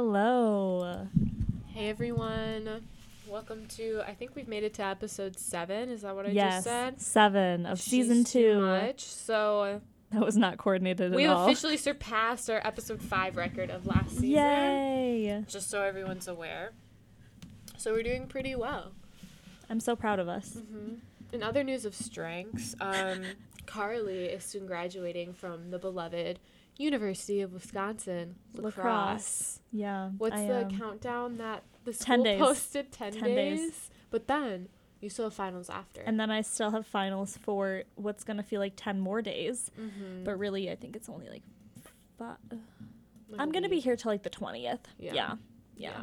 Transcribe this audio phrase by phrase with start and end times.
[0.00, 1.08] Hello.
[1.68, 2.86] Hey everyone.
[3.26, 5.88] Welcome to I think we've made it to episode 7.
[5.88, 7.00] Is that what I yes, just said?
[7.00, 8.60] seven of season She's too two.
[8.60, 9.00] much.
[9.00, 9.80] So
[10.10, 11.46] That was not coordinated we at all.
[11.46, 14.28] officially surpassed our episode 5 record of last season.
[14.32, 15.44] Yay!
[15.48, 16.72] Just so everyone's aware.
[17.78, 18.92] So we're doing pretty well.
[19.70, 20.58] I'm so proud of us.
[20.58, 20.96] hmm
[21.32, 23.22] In other news of strengths, um,
[23.66, 26.38] Karley is soon graduating from the beloved
[26.78, 28.84] University of Wisconsin La Crosse.
[28.84, 29.60] Lacrosse.
[29.72, 30.10] Yeah.
[30.18, 32.40] What's I, the um, countdown that the 10 school days.
[32.40, 32.92] posted?
[32.92, 33.60] 10, 10 days.
[33.60, 33.90] days.
[34.10, 34.68] But then
[35.00, 36.00] you still have finals after.
[36.00, 40.24] And then I still have finals for what's gonna feel like ten more days, mm-hmm.
[40.24, 41.42] but really I think it's only like.
[42.18, 42.36] Five.
[43.28, 44.80] Like I'm gonna be here till like the twentieth.
[44.98, 45.12] Yeah.
[45.12, 45.34] Yeah.
[45.76, 46.02] Yeah.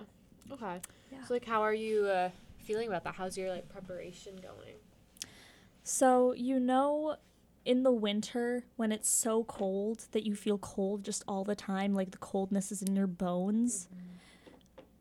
[0.52, 0.80] Okay.
[1.12, 1.23] Yeah.
[1.26, 3.16] So like, how are you uh, feeling about that?
[3.16, 4.75] How's your like preparation going?
[5.84, 7.17] So you know,
[7.66, 11.94] in the winter when it's so cold that you feel cold just all the time,
[11.94, 13.88] like the coldness is in your bones.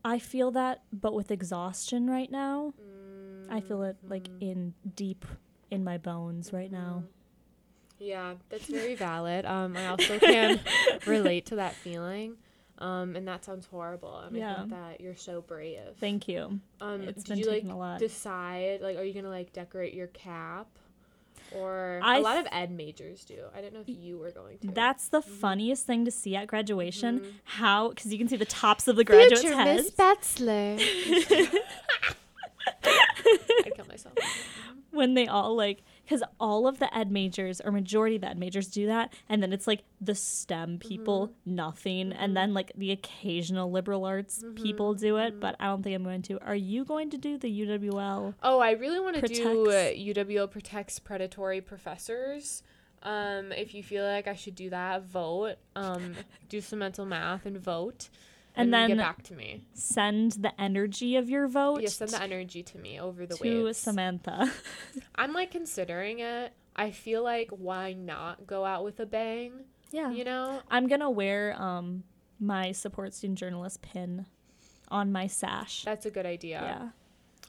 [0.05, 2.73] I feel that, but with exhaustion right now.
[3.49, 4.41] I feel it like Mhm.
[4.41, 5.25] in deep
[5.69, 7.03] in my bones right now.
[7.99, 9.45] Yeah, that's very valid.
[9.45, 10.59] Um, I also can
[11.05, 12.37] relate to that feeling.
[12.79, 14.13] Um, and that sounds horrible.
[14.13, 14.55] I Yeah.
[14.59, 15.95] think that you're so brave.
[15.99, 16.59] Thank you.
[16.81, 17.99] um, it's did been you like a lot.
[17.99, 20.67] decide like are you gonna like decorate your cap?
[21.55, 23.35] Or I a lot of ed majors do.
[23.55, 24.67] I don't know if you were going to.
[24.71, 27.19] That's the funniest thing to see at graduation.
[27.19, 27.31] Mhm.
[27.43, 29.83] How, because you can see the tops of the graduates' Future heads.
[29.83, 30.79] Miss Betzler.
[32.85, 34.15] I'd kill myself.
[34.91, 38.37] when they all like because all of the ed majors or majority of the ed
[38.37, 42.91] majors do that and then it's like the stem people nothing and then like the
[42.91, 46.37] occasional liberal arts people do it but i don't think i'm going to.
[46.43, 49.99] Are you going to do the uwl Oh, I really want to do uh, Protects-
[49.99, 52.63] UWL protects predatory professors.
[53.03, 55.55] Um, if you feel like I should do that, vote.
[55.75, 56.15] Um,
[56.49, 58.09] do some mental math and vote,
[58.55, 59.61] And and, then- get back to me.
[59.73, 63.49] send the energy of your vote Yeah, send the energy to me over the way
[63.49, 63.77] to waves.
[63.77, 64.51] samantha
[65.15, 66.53] I'm like considering it.
[66.75, 69.51] I feel like why not go out with a bang?
[69.91, 70.59] yeah You know?
[70.71, 72.03] i'm gonna wear um
[72.39, 74.25] my support student journalist pin
[74.89, 76.59] on my sash That's a good idea.
[76.61, 76.89] yeah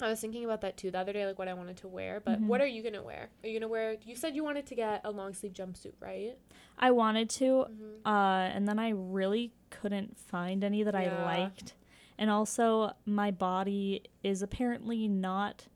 [0.04, 2.20] I was thinking about that too the other day, like what I wanted to wear.
[2.20, 2.46] But Mhm.
[2.46, 3.30] what are you gonna wear?
[3.42, 3.96] Are you gonna wear?
[4.04, 6.36] You said you wanted to get a long sleeve jumpsuit, right?
[6.76, 8.06] i wanted to Mm-hmm.
[8.06, 11.74] uh, and then I really couldn't find any that I liked.
[12.18, 15.66] And also, my body is apparently not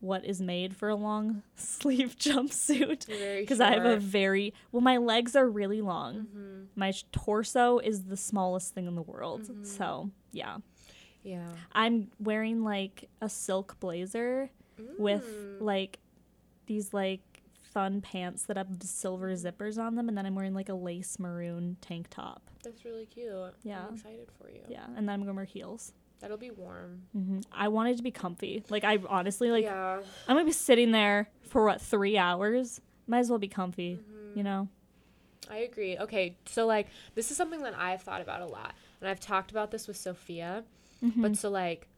[0.00, 3.06] what is made for a long sleeve jumpsuit
[3.40, 4.80] because I have a very well.
[4.82, 6.26] My legs are really long.
[6.34, 6.66] Mhm.
[6.74, 9.42] My torso is the smallest thing in the world.
[9.42, 9.64] Mhm.
[9.66, 10.58] So yeah,
[11.22, 11.48] Yeah.
[11.72, 14.50] I'm wearing like a silk blazer
[14.98, 15.60] with Mm.
[15.60, 15.98] like
[16.66, 17.20] these like
[17.60, 21.18] fun pants that have silver zippers on them, and then I'm wearing like a lace
[21.18, 22.42] maroon tank top.
[22.62, 23.54] That's really cute.
[23.62, 23.86] Yeah.
[23.88, 24.60] I'm excited for you.
[24.68, 25.92] Yeah, and then I'm gonna wear heels.
[26.20, 27.02] That'll be warm.
[27.12, 28.62] hmm I wanted to be comfy.
[28.68, 30.00] Like I honestly like yeah.
[30.28, 32.80] I'm gonna be sitting there for what three hours.
[33.06, 34.36] Might as well be comfy, Mhm.
[34.36, 34.68] you know.
[35.50, 35.98] I agree.
[35.98, 39.50] Okay, so like this is something that I've thought about a lot, and I've talked
[39.50, 40.64] about this with Sophia.
[41.02, 41.22] Mm-hmm.
[41.22, 41.88] But so like,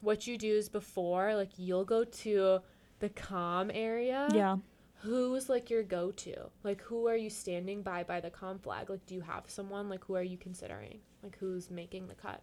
[0.00, 2.60] what you do is before like you'll go to
[3.00, 4.28] the com area.
[4.32, 4.56] yeah,
[5.02, 6.50] Who's like your go-to?
[6.62, 8.90] Like who are you standing by by the com flag?
[8.90, 9.88] Like do you have someone?
[9.88, 10.98] Like who are you considering?
[11.22, 12.40] Like who's making the cut?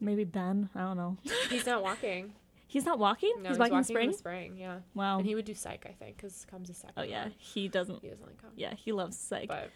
[0.00, 0.68] maybe Ben.
[0.76, 1.16] I don't know.
[1.50, 2.32] He's not walking.
[2.68, 3.32] He's not walking.
[3.42, 4.10] No, he's, walking, in in spring.
[4.12, 4.56] the spring.
[4.58, 5.18] Yeah, Wow.
[5.18, 6.92] and he would do psych, I think, because com's a second.
[6.98, 7.34] oh yeah, one.
[7.38, 8.02] he doesn't.
[8.02, 8.50] he doesn't like com.
[8.56, 9.48] Yeah, he loves psych.
[9.48, 9.70] But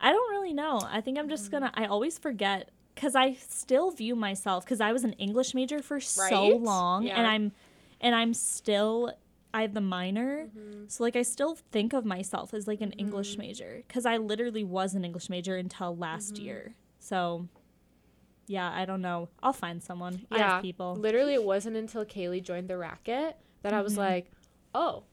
[0.00, 0.78] I don't really know.
[0.86, 1.72] I think I'm just gonna.
[1.74, 6.00] I always forget because I still view myself because I was an English major for
[6.00, 7.16] so long, Yeah.
[7.18, 7.52] and I'm,
[8.00, 9.12] and I'm still.
[9.52, 10.90] I have the minor, Mhm.
[10.90, 13.38] so like I still think of myself as like an English Mhm.
[13.38, 16.42] major because I literally was an English major until last Mhm.
[16.44, 16.74] year.
[16.98, 17.46] So,
[18.48, 19.28] yeah, I don't know.
[19.44, 20.26] I'll find someone.
[20.32, 20.96] Yeah, people.
[20.96, 23.98] literally, it wasn't until Kaylee joined the racket that I was Mhm.
[23.98, 24.30] like,
[24.74, 25.04] oh,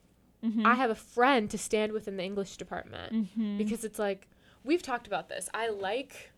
[0.43, 0.65] Mhm.
[0.65, 3.13] I have a friend to stand with in the English department.
[3.37, 3.59] Mhm.
[3.59, 4.27] Because it's like,
[4.63, 5.49] we've talked about this.
[5.53, 6.30] I like,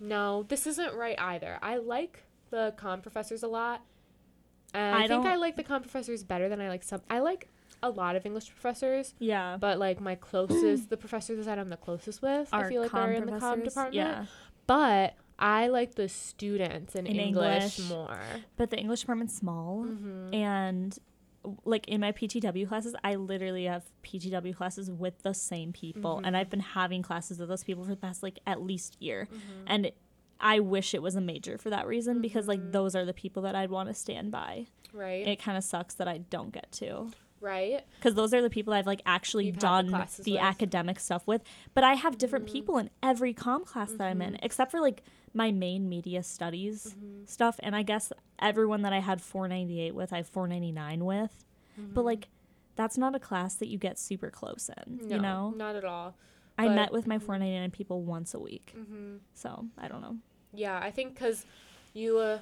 [0.00, 1.58] no, this isn't right either.
[1.62, 3.82] I like the com professors a lot.
[4.74, 7.00] I, I think I like the com professors better than I like some.
[7.08, 7.48] I like
[7.82, 11.76] a lot of English professors, yeah, but like my closest, the professors that I'm the
[11.76, 13.94] closest with, I feel like are in the com department.
[13.94, 14.26] Yeah,
[14.66, 17.88] But I like the students in, In English, English.
[17.90, 18.18] more.
[18.56, 19.84] but the English department's small.
[19.84, 20.34] Mm-hmm.
[20.34, 20.98] and
[21.64, 26.34] like in my PTW classes, I literally have PTW classes with the same people, and
[26.34, 26.38] Mhm.
[26.38, 29.64] I've been having classes with those people for the past like at least year, Mm-hmm.
[29.66, 29.92] and
[30.38, 32.72] I wish it was a major for that reason because like Mhm.
[32.72, 34.66] those are the people that I'd want to stand by.
[34.92, 35.26] Right.
[35.26, 37.10] It kind of sucks that I don't get to.
[37.40, 37.84] right.
[37.98, 41.26] because those are the people I've like actually You've had the done the, academic stuff
[41.26, 41.42] with.
[41.74, 42.52] But I have different Mhm.
[42.52, 44.38] people in every com class that I'm in, Mhm.
[44.42, 45.02] except for like
[45.36, 47.28] my main media studies Mhm.
[47.28, 51.44] stuff, and I guess everyone that I had 498 with, I have 499 with.
[51.76, 52.04] But Mhm.
[52.04, 52.28] like,
[52.74, 54.96] that's not a class that you get super close in.
[55.08, 56.14] no, you know, not at all.
[56.58, 57.22] I but- met with my mhm.
[57.22, 60.16] 499 people once a week, hmm so I don't know.
[60.54, 61.44] Yeah, I think because
[61.92, 62.38] you, uh,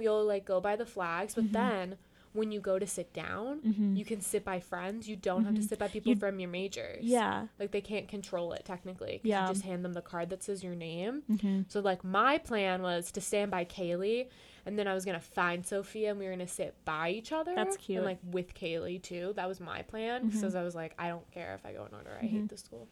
[0.00, 1.52] you'll like go by the flags, but Mhm.
[1.52, 1.98] then
[2.34, 5.08] when you go to sit down, hmm you can sit by friends.
[5.08, 5.68] You don't have to Mhm.
[5.68, 7.04] sit by people You- from your majors.
[7.04, 7.48] Yeah.
[7.58, 9.20] like they can't control it technically.
[9.22, 9.46] Yeah.
[9.48, 11.22] you just hand them the card that says your name.
[11.26, 14.28] hmm So like my plan was to stand by Kaylee,
[14.64, 17.54] and then I was gonna find Sophia, and we were gonna sit by each other.
[17.54, 17.98] That's cute.
[17.98, 19.32] And like with Kaylee too.
[19.36, 20.58] That was my plan because Mhm.
[20.60, 22.16] I was like, I don't care if I go in order.
[22.20, 22.88] I hate the school.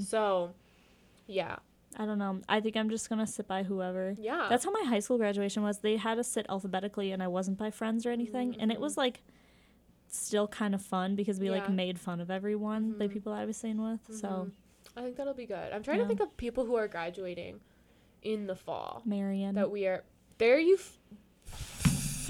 [0.00, 0.54] So,
[1.26, 1.56] yeah,
[1.96, 2.40] I don't know.
[2.48, 4.14] I think I'm just gonna sit by whoever.
[4.18, 4.46] yeah.
[4.48, 5.78] That's how my high school graduation was.
[5.78, 8.56] They had us sit alphabetically, and I wasn't by friends or anything.
[8.60, 9.22] And it was like
[10.08, 11.76] still kind of fun because we like Mm-hmm.
[11.76, 13.12] Made fun of everyone, the Mhm.
[13.12, 14.00] people I was staying with.
[14.16, 14.52] So Mhm.
[14.96, 15.72] I think that'll be good.
[15.72, 16.04] I'm trying Yeah.
[16.04, 17.60] to think of people who are graduating
[18.22, 19.54] in the fall Marion.
[19.56, 20.04] that we are.
[20.38, 20.74] There you.
[20.76, 20.98] F-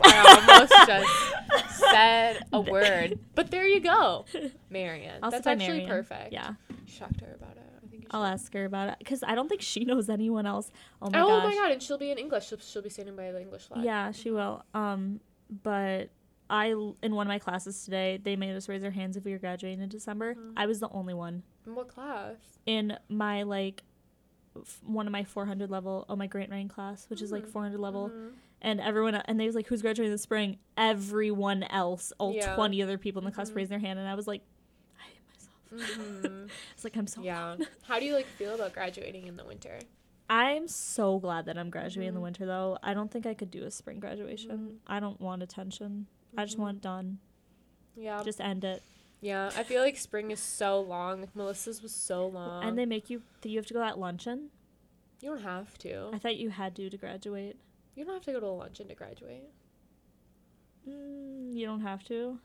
[0.03, 0.19] I
[0.49, 4.25] almost just said a word, but there you go,
[4.71, 5.21] Marion.
[5.23, 5.89] That's actually Marion.
[5.89, 6.33] perfect.
[6.33, 7.63] Yeah, You should talk to her about it.
[8.11, 8.25] I think you should.
[8.27, 10.71] I'll ask her about it because I don't think she knows anyone else.
[11.03, 11.45] Oh my oh gosh.
[11.45, 12.49] my god, and she'll be in English.
[12.49, 13.85] She'll, she'll be standing by the English flag.
[13.85, 14.65] Yeah, she will.
[14.75, 15.21] Um,
[15.63, 16.11] but
[16.51, 16.69] I
[17.03, 19.39] in one of my classes today, they made us raise our hands if we were
[19.39, 20.35] graduating in December.
[20.35, 20.53] Mhm.
[20.57, 22.37] I was the only one In what class?
[22.67, 23.83] in my like
[24.57, 27.51] f- one of my 400 level oh my grant writing class which is like Mhm.
[27.51, 28.33] 400 level Mhm.
[28.63, 32.55] and everyone and they was like who's graduating this spring everyone else all Yeah.
[32.57, 33.57] 20 other people in the class Mhm.
[33.57, 34.43] raised their hand and i was like
[35.73, 36.51] i hate myself Mhm.
[36.75, 37.57] it's like i'm so yeah.
[37.83, 39.79] How do you like feel about graduating in the winter?
[40.31, 42.25] i'm so glad that i'm graduating in the Mhm.
[42.25, 44.77] winter though i don't think i could do a spring graduation Mhm.
[44.87, 46.07] i don't want attention
[46.37, 47.19] i just want it done
[47.97, 48.23] Yeah.
[48.23, 48.83] just end it
[49.21, 51.23] Yeah, I feel like spring is so long.
[51.23, 52.63] Like Melissa's was so long.
[52.63, 54.51] and they make you that you have to go at luncheon
[55.21, 56.11] you don't have to.
[56.13, 57.57] i thought you had to to graduate
[57.97, 59.51] You don't have to go to a luncheon to graduate.
[60.89, 62.39] mm, you don't have to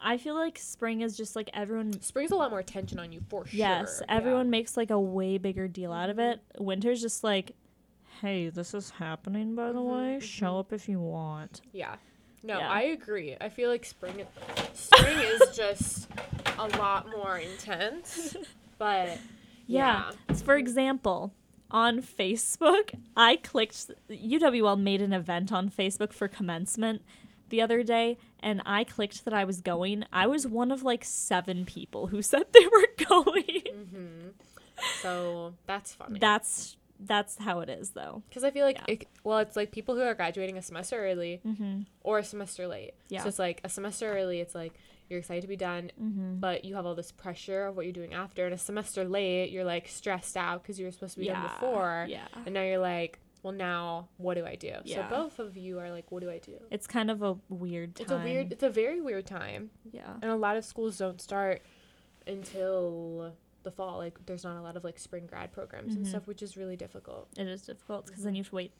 [0.00, 3.20] i feel like spring is just like everyone Spring's a lot more attention on you
[3.28, 3.58] for sure.
[3.58, 4.16] Yes, Yeah.
[4.16, 6.40] everyone makes like a way bigger deal out of it.
[6.58, 7.52] Winter's just like,
[8.20, 10.20] hey, this is happening by the Mhm, way.
[10.20, 10.60] Show mhm.
[10.60, 11.60] up if you want.
[11.72, 11.96] Yeah.
[12.42, 12.70] No, Yeah.
[12.70, 13.36] I agree.
[13.40, 14.26] I feel like spring
[14.74, 16.08] spring is just
[16.58, 18.36] a lot more intense.
[18.78, 19.18] But
[19.66, 20.10] Yeah.
[20.28, 20.34] yeah.
[20.34, 21.32] So for example,
[21.70, 27.02] on Facebook, I clicked UWL made an event on Facebook for commencement
[27.48, 30.04] the other day and I clicked that I was going.
[30.12, 33.62] I was one of like 7 people who said they were going.
[33.90, 34.28] hmm
[35.02, 36.18] So that's funny.
[36.18, 38.22] that's that's how it is though.
[38.28, 38.94] Because I feel like, Yeah.
[38.94, 41.84] it, well, it's like people who are graduating a semester early Mhm.
[42.02, 42.94] or a semester late.
[43.08, 43.22] Yeah.
[43.22, 44.72] So it's like a semester early, it's like
[45.10, 46.40] you're excited to be done, Mhm.
[46.40, 48.46] but you have all this pressure of what you're doing after.
[48.46, 51.42] And a semester late, you're like stressed out because you were supposed to be done
[51.42, 52.06] before.
[52.08, 52.26] Yeah.
[52.46, 54.72] And now you're like, well, now what do I do?
[54.84, 55.08] Yeah.
[55.08, 56.58] So both of you are like, what do I do?
[56.70, 58.02] It's kind of a weird time.
[58.04, 59.70] It's a weird, it's a very weird time.
[59.92, 60.14] Yeah.
[60.20, 61.62] And a lot of schools don't start
[62.26, 63.32] until
[63.62, 63.98] the fall.
[63.98, 66.08] Like, there's not a lot of like spring grad programs and Mhm.
[66.08, 67.28] stuff, which is really difficult.
[67.36, 68.72] It is difficult because then you have to wait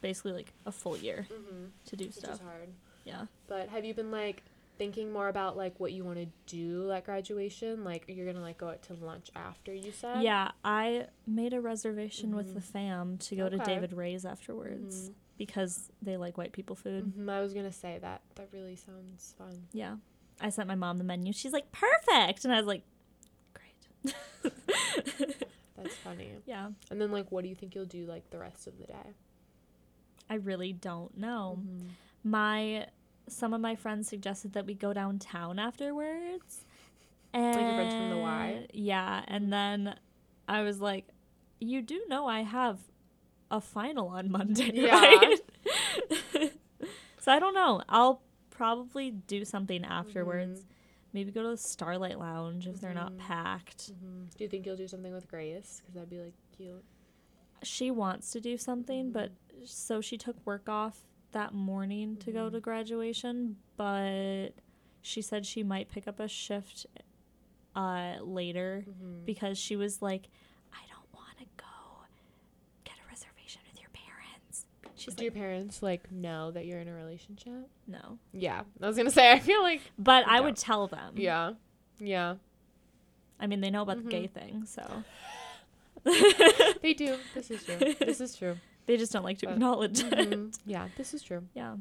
[0.00, 1.64] basically like a full year Mm-hmm.
[1.86, 2.34] to do Which stuff.
[2.34, 2.68] is hard.
[3.04, 3.26] Yeah.
[3.46, 4.42] But have you been like
[4.78, 7.84] thinking more about like what you want to do at graduation?
[7.84, 10.22] Like, you're gonna like go out to lunch after you said?
[10.22, 12.64] Yeah, I made a reservation with the Mhm.
[12.64, 15.14] fam to go to David Ray's afterwards Mhm.
[15.38, 17.12] because they like white people food.
[17.16, 18.22] Mhm, I was gonna say that.
[18.34, 19.68] That really sounds fun.
[19.72, 19.96] Yeah.
[20.40, 21.32] I sent my mom the menu.
[21.32, 22.44] She's like, perfect.
[22.44, 22.82] And I was like,
[23.52, 24.14] great.
[25.76, 26.30] That's funny.
[26.46, 26.70] yeah.
[26.90, 29.12] And then like, what do you think you'll do like the rest of the day?
[30.30, 31.58] I really don't know.
[31.60, 31.88] Mhm.
[32.24, 32.88] My
[33.28, 36.64] some of my friends suggested that we go downtown afterwards.
[37.32, 38.66] And Like friends from the Y?
[38.72, 39.96] Yeah, and then
[40.46, 41.06] I was like,
[41.60, 42.78] "You do know I have
[43.50, 45.00] a final on Monday, Yeah.
[45.00, 45.38] right?"
[47.18, 47.82] so I don't know.
[47.88, 50.60] I'll probably do something afterwards.
[50.60, 50.64] Mhm.
[51.12, 53.18] Maybe go to the Starlite Lounge if they're not Mhm.
[53.18, 53.92] packed.
[53.92, 54.36] Mhm.
[54.36, 55.80] Do you think you'll do something with Grace?
[55.80, 56.84] Because that'd be like cute.
[57.62, 59.64] She wants to do something, but Mm-hmm.
[59.64, 61.04] so she took work off
[61.34, 64.48] that morning to go to graduation, but
[65.02, 66.86] she said she might pick up a shift
[67.76, 69.24] uh later Mhm.
[69.26, 70.28] because she was like
[70.72, 71.64] I don't want to go
[72.84, 74.64] get a reservation with your parents.
[74.96, 77.68] She's do like your parents like know that you're in a relationship?
[77.86, 78.18] no.
[78.32, 79.30] Yeah, I was gonna say.
[79.32, 81.14] I feel like But I would tell them.
[81.16, 81.52] yeah,
[81.98, 82.36] yeah.
[83.40, 84.04] I mean, they know about Mhm.
[84.04, 85.04] the gay thing, so
[86.82, 87.16] They do.
[87.34, 87.94] This is true.
[87.98, 88.56] This is true.
[88.86, 90.12] They just don't like to Uh, acknowledge it.
[90.12, 90.58] Mhm.
[90.66, 91.46] Yeah, this is true.
[91.54, 91.76] Yeah.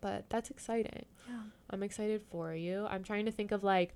[0.00, 1.06] But that's exciting.
[1.28, 1.40] Yeah.
[1.70, 2.86] I'm excited for you.
[2.88, 3.94] I'm trying to think of like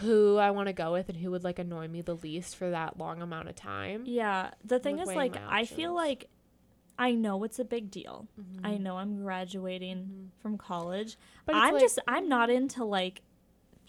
[0.00, 2.70] who I want to go with and who would like annoy me the least for
[2.70, 4.04] that long amount of time.
[4.06, 4.50] Yeah.
[4.64, 6.28] The thing is like I feel like
[6.98, 8.28] I know it's a big deal.
[8.38, 8.66] Mm-hmm.
[8.66, 9.98] I know I'm graduating
[10.36, 10.42] Mhm.
[10.42, 11.16] from college.
[11.46, 13.22] But I'm like- just I'm not into like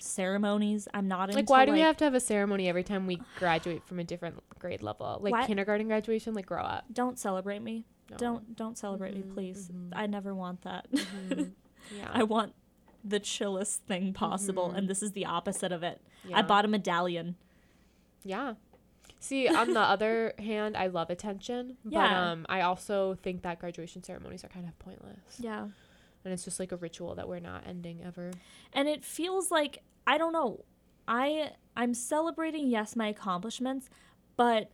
[0.01, 0.88] ceremonies.
[0.93, 3.22] I'm not into Like, why do we have to have a ceremony every time we
[3.39, 5.20] graduate from a different grade level?
[5.22, 6.86] Like Why- kindergarten graduation, like grow up.
[6.91, 7.86] Don't celebrate me.
[8.10, 8.17] No.
[8.17, 9.70] Don't don't celebrate Mhm, me, please.
[9.70, 9.91] mhm.
[9.93, 10.91] I never want that.
[10.91, 11.51] Mhm.
[11.98, 12.10] Yeah.
[12.13, 12.53] I want
[13.03, 16.00] the chillest thing possible, and this is the opposite of it.
[16.31, 17.36] I bought a medallion.
[18.24, 18.53] Yeah.
[19.20, 22.31] See, on the other hand, I love attention, but Yeah.
[22.31, 25.70] um, I also think that graduation ceremonies are kind of pointless, Yeah.
[26.24, 28.31] and it's just like a ritual that we're not ending ever.
[28.74, 30.65] and it feels like I don't know.
[31.08, 33.89] I I'm celebrating yes my accomplishments,
[34.36, 34.72] but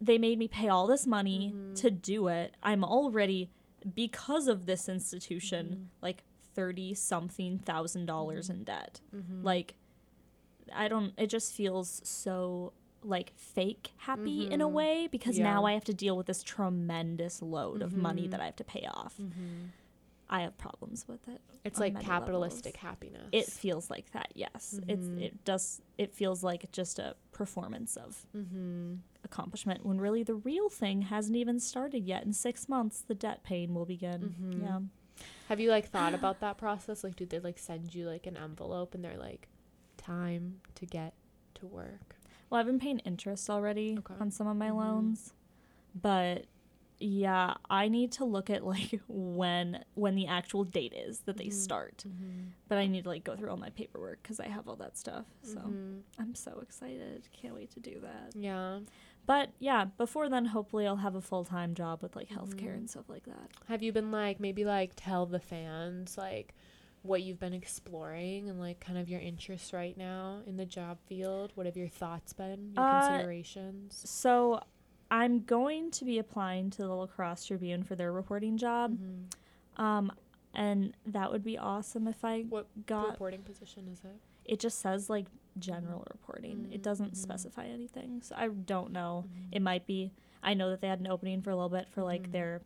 [0.00, 1.74] they made me pay all this money Mhm.
[1.76, 2.54] to do it.
[2.62, 3.50] I'm already
[3.94, 6.02] because of this institution Mhm.
[6.02, 6.24] like
[6.54, 9.00] 30 something thousand dollars in debt.
[9.14, 9.42] Mm-hmm.
[9.44, 9.74] Like
[10.72, 12.72] I don't it just feels so
[13.04, 14.72] like fake happy in a Mhm.
[14.72, 15.44] way because Yeah.
[15.44, 18.30] now I have to deal with this tremendous load of money Mhm.
[18.32, 19.20] that I have to pay off.
[20.28, 20.34] Mm-hmm.
[20.36, 21.40] I have problems with it.
[21.64, 22.90] it's like capitalistic levels.
[22.90, 23.28] happiness.
[23.32, 24.78] It feels like that, yes.
[24.86, 25.22] It's Mhm.
[25.22, 28.94] it does it feels like just a performance of mm-hmm.
[29.24, 32.24] accomplishment when really the real thing hasn't even started yet.
[32.24, 34.34] In six months the debt pain will begin.
[34.40, 34.62] Mhm.
[34.62, 34.80] Yeah.
[35.48, 37.02] Have you like thought about that process?
[37.04, 39.48] Like, do they like send you like an envelope and they're like,
[39.96, 41.14] time to get
[41.54, 42.16] to work?
[42.48, 44.14] Well, I've been paying interest already Okay.
[44.20, 44.76] on some of my Mhm.
[44.76, 45.34] loans,
[45.94, 46.46] but
[47.00, 51.46] yeah, I need to look at like when when the actual date is that they
[51.46, 51.52] Mhm.
[51.52, 52.04] start.
[52.06, 52.48] Mm-hmm.
[52.68, 54.96] But I need to like go through all my paperwork because I have all that
[54.98, 55.26] stuff.
[55.42, 55.98] So Mm-hmm.
[56.18, 57.28] I'm so excited.
[57.32, 58.32] Can't wait to do that.
[58.34, 58.80] Yeah.
[59.26, 62.78] But yeah, before then, hopefully I'll have a full time job with like healthcare Mhm.
[62.78, 63.50] and stuff like that.
[63.66, 66.54] Have you been like maybe like tell the fans like
[67.02, 70.98] what you've been exploring and like kind of your interests right now in the job
[71.06, 71.52] field?
[71.54, 72.72] What have your thoughts been?
[72.74, 74.02] Your Uh, considerations?
[74.10, 74.60] So
[75.10, 78.98] I'm going to be applying to the La Crosse Tribune for their reporting job.
[78.98, 79.82] Mhm.
[79.82, 80.12] Um,
[80.54, 84.16] and that would be awesome if I What got reporting position is it?
[84.44, 85.26] it just says like
[85.58, 86.68] general reporting.
[86.72, 87.16] It doesn't Mhm.
[87.16, 88.22] specify anything.
[88.22, 89.24] So I don't know.
[89.28, 89.48] Mhm.
[89.52, 90.12] It might be
[90.42, 92.32] I know that they had an opening for a little bit for like Mhm.
[92.32, 92.62] their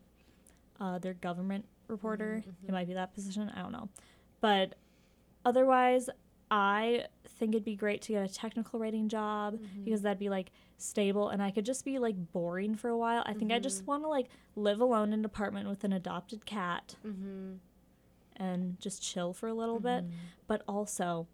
[0.81, 2.43] uh their government reporter.
[2.67, 3.49] It might be that position.
[3.51, 3.89] I don't know.
[4.41, 4.75] But
[5.45, 6.09] otherwise
[6.55, 9.85] I think it'd be great to get a technical writing job Mhm.
[9.87, 13.23] because that'd be like stable and I could just be like boring for a while.
[13.25, 13.87] I think I just Mhm.
[13.87, 17.59] want to like live alone in an apartment with an adopted cat Mhm.
[18.37, 20.05] and just chill for a little bit.
[20.05, 20.11] Mhm.
[20.47, 21.27] but also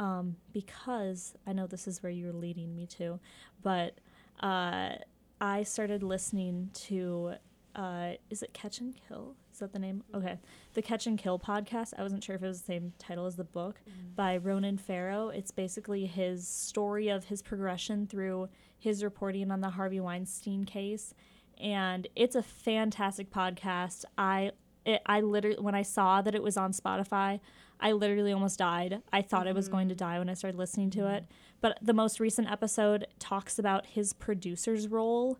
[0.00, 3.18] um, because I know this is where you're leading me to,
[3.62, 3.98] but
[4.40, 4.96] uh,
[5.40, 7.34] I started listening to
[7.78, 9.36] uh, is it Catch and Kill?
[9.52, 10.02] Is that the name?
[10.12, 10.38] Okay,
[10.74, 11.94] the Catch and Kill podcast.
[11.96, 14.14] I wasn't sure if it was the same title as the book Mhm.
[14.16, 15.28] by Ronan Farrow.
[15.28, 21.14] It's basically his story of his progression through his reporting on the Harvey Weinstein case,
[21.58, 24.04] and it's a fantastic podcast.
[24.18, 24.52] I
[24.84, 27.40] it, I literally when I saw that it was on Spotify,
[27.78, 29.02] I literally almost died.
[29.12, 31.26] I thought I was going to die when I started listening to it.
[31.60, 35.38] But the most recent episode talks about his producer's role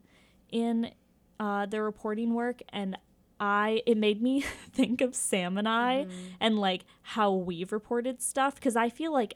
[0.51, 0.93] in
[1.41, 2.97] uh, the reporting work, and
[3.41, 4.41] I it made me
[4.73, 6.13] think of Sam and I Mhm.
[6.41, 9.35] and like how we've reported stuff because I feel like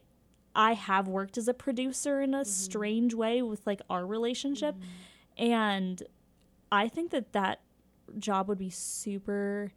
[0.55, 4.75] I have worked as a producer in a strange way with like our relationship
[5.39, 6.03] and
[6.71, 7.61] I think that that
[8.19, 9.73] job would be super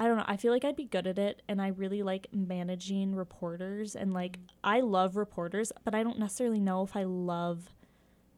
[0.00, 0.24] I don't know.
[0.26, 4.12] I feel like I'd be good at it and I really like managing reporters and
[4.12, 7.70] like I love reporters, but I don't necessarily know if I love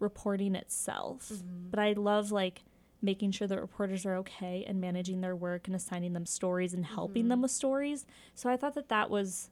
[0.01, 1.31] reporting itself.
[1.71, 2.63] But I love like
[3.01, 6.85] making sure that reporters are okay and managing their work and assigning them stories and
[6.85, 7.43] helping them Mhm.
[7.43, 8.05] with stories.
[8.35, 9.51] So I thought that that was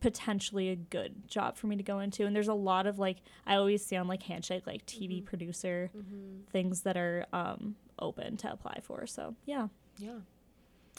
[0.00, 2.26] potentially a good job for me to go into.
[2.26, 5.24] And there's a lot of like I always see on like Handshake like TV Mhm.
[5.24, 6.46] producer Mhm.
[6.48, 9.06] things that are um open to apply for.
[9.06, 9.68] So yeah.
[9.98, 10.20] Yeah.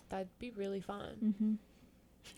[0.09, 1.59] That'd be really fun.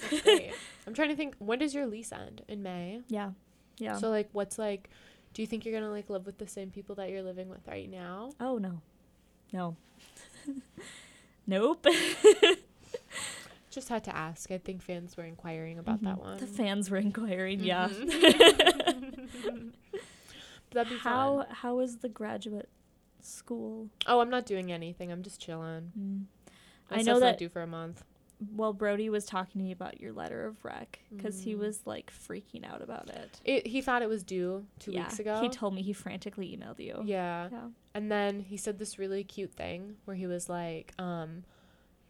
[0.03, 0.49] Mm-hmm.
[0.87, 2.43] I'm trying to think when does your lease end?
[2.47, 3.01] In May?
[3.07, 3.31] Yeah.
[3.77, 3.97] Yeah.
[3.97, 4.89] So like what's like
[5.33, 7.67] do you think you're gonna like live with the same people that you're living with
[7.67, 8.31] right now?
[8.39, 8.81] oh no.
[9.51, 9.75] No.
[11.47, 11.85] nope.
[13.71, 14.49] Just had to ask.
[14.51, 16.21] I think fans were inquiring about that Mhm.
[16.21, 16.37] one.
[16.39, 17.87] The fans were inquiring, yeah.
[17.89, 19.71] Mhm.
[20.71, 21.47] That'd be how fun.
[21.51, 22.69] how is the graduate
[23.21, 23.89] school?
[24.07, 25.11] Oh, I'm not doing anything.
[25.11, 25.91] I'm just chilling.
[25.97, 26.25] Mm.
[26.91, 28.03] I know that- due for a month.
[28.55, 31.59] Well, Brody was talking to me about your letter of rec because he Mm.
[31.59, 33.41] was like freaking out about it.
[33.43, 35.41] It, he thought it was due two yeah, weeks ago.
[35.41, 37.01] he told me he frantically emailed you.
[37.05, 37.49] yeah.
[37.51, 37.67] Yeah.
[37.93, 41.43] And then he said this really cute thing where he was like, um,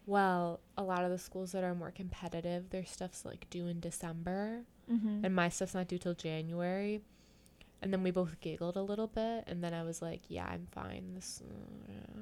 [0.06, 3.80] well, a lot of the schools that are more competitive, their stuff's like due in
[3.80, 4.60] December
[4.90, 5.24] Mm-hmm.
[5.24, 7.00] and my stuff's not due till January.
[7.82, 10.66] And then we both giggled a little bit, and then I was like, "Yeah, I'm
[10.70, 11.42] fine." This,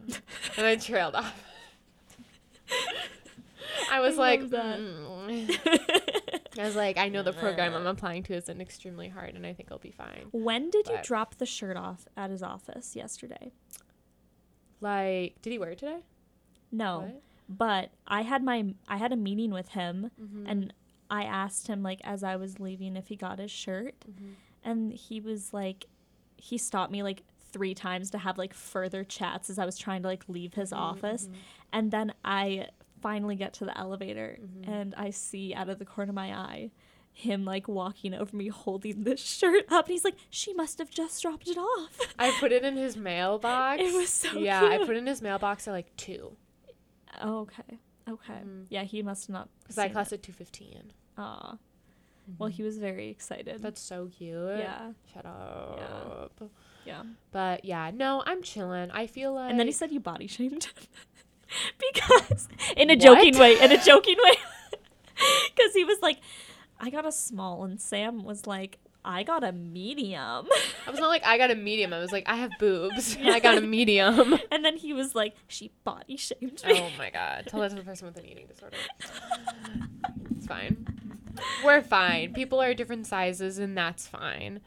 [0.08, 0.14] uh,
[0.56, 1.42] and I trailed off.
[3.90, 5.58] I was I like, "Mm."
[6.58, 9.52] I was like, I know the program I'm applying to isn't extremely hard, and I
[9.52, 10.26] think I'll be fine.
[10.32, 13.52] when did you drop the shirt off at his office yesterday?
[14.80, 16.00] Like, did he wear it today?
[16.70, 17.22] No, What?
[17.48, 20.44] but I had my I had a meeting with him, Mhm.
[20.48, 20.74] and
[21.10, 24.34] I asked him like as I was leaving if he got his shirt, Mhm.
[24.64, 25.86] and he was like,
[26.36, 30.02] he stopped me like three times to have like further chats as I was trying
[30.02, 31.34] to like leave his Mhm, office, mhm.
[31.72, 32.68] and then I
[33.00, 34.68] finally get to the elevator Mhm.
[34.68, 36.70] and I see out of the corner of my eye
[37.12, 40.88] him like walking over me holding this shirt up and he's like she must have
[40.90, 43.82] just dropped it off I put it in his mailbox.
[43.82, 44.62] It was so yeah.
[44.64, 46.36] I put it in his mailbox at like two
[47.22, 47.78] oh, okay
[48.08, 48.66] okay Mhm.
[48.68, 50.92] yeah he must not because I class at two fifteen.
[51.16, 51.56] Aw.
[52.38, 54.58] well he was very excited That's so cute.
[54.58, 56.40] yeah Shut up.
[56.84, 57.02] yeah
[57.32, 58.90] But yeah, no, I'm chilling.
[58.92, 59.50] I feel like.
[59.50, 60.68] and then he said you body shamed
[61.92, 63.40] because in a joking What?
[63.58, 64.34] way in a joking way
[65.54, 66.18] because he was like
[66.80, 70.46] i got a small and sam was like i got a medium
[70.86, 71.92] I was not like I got a medium.
[71.92, 73.16] I was like I have boobs.
[73.22, 74.38] I got a medium.
[74.50, 77.44] and then he was like she body shamed me oh my god!
[77.46, 78.76] Tell that to the person with an eating disorder.
[80.34, 80.86] it's fine.
[81.64, 82.32] We're fine.
[82.32, 84.60] People are different sizes, and that's fine.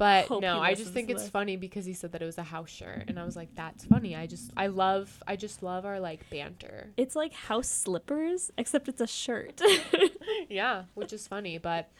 [0.00, 1.30] But Hope no, I just think it's this.
[1.30, 3.84] funny because he said that it was a house shirt, and I was like, "That's
[3.84, 6.88] funny." I just, I love, I just love our like banter.
[6.96, 9.60] It's like house slippers, except it's a shirt.
[10.48, 11.90] yeah, which is funny, but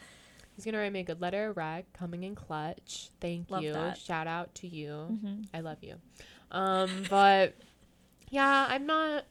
[0.57, 3.11] he's gonna write me a good letter, rec, coming in clutch.
[3.21, 3.75] Thank Love you.
[3.75, 3.99] that.
[3.99, 5.19] Shout out to you.
[5.23, 5.45] Mhm.
[5.53, 5.97] I love you.
[6.51, 7.55] Um, but
[8.31, 9.25] yeah, I'm not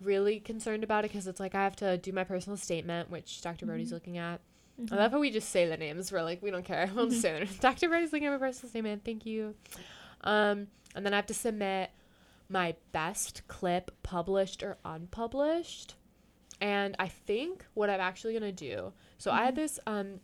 [0.00, 3.42] really concerned about it because it's like I have to do my personal statement, which
[3.42, 3.94] doctor Brody's Mhm.
[3.94, 4.40] looking at.
[4.80, 4.92] Mhm.
[4.92, 6.10] I love how we just say the names.
[6.10, 6.88] We're like, we don't care.
[6.94, 7.58] We'll just say their names.
[7.58, 7.92] Dr.
[7.94, 9.04] At my personal statement.
[9.04, 9.54] Thank you.
[10.22, 11.90] Um, and then I have to submit
[12.48, 15.94] my best clip, published or unpublished.
[16.60, 18.92] And I think what I'm actually gonna do.
[19.18, 19.56] So I had Mhm.
[19.56, 20.20] this um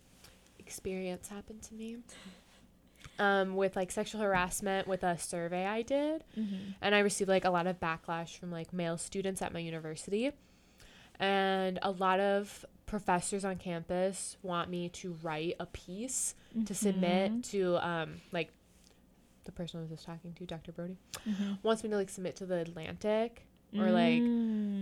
[0.58, 1.98] experience happen to me.
[3.18, 6.74] Um, with like sexual harassment with a survey I did Mhm.
[6.82, 10.32] and I received like a lot of backlash from like male students at my university.
[11.18, 17.42] And a lot of professors on campus want me to write a piece to submit
[17.44, 18.50] to um like
[19.44, 20.72] the person I was just talking to, Dr.
[20.72, 20.96] Brody,
[21.26, 21.58] Mhm.
[21.62, 23.46] wants me to like submit to the Atlantic
[23.76, 24.20] or like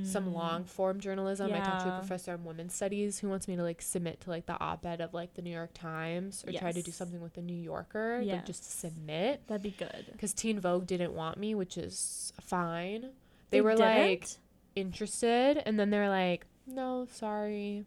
[0.06, 0.32] some Mm.
[0.32, 1.52] long form journalism.
[1.52, 4.30] I talked to a professor on women's studies who wants me to like submit to
[4.30, 7.20] like the op ed of like the New York Times or try to do something
[7.20, 8.34] with the New Yorker, Yeah.
[8.36, 10.06] like just to submit That'd be good.
[10.12, 13.10] because Teen Vogue didn't want me, which is fine.
[13.50, 14.38] They, were like didn't?
[14.76, 17.84] interested, and then they're like, "No, sorry,"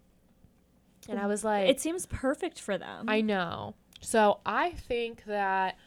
[1.09, 3.05] and I was like, it seems perfect for them.
[3.07, 5.77] "I know." So I think that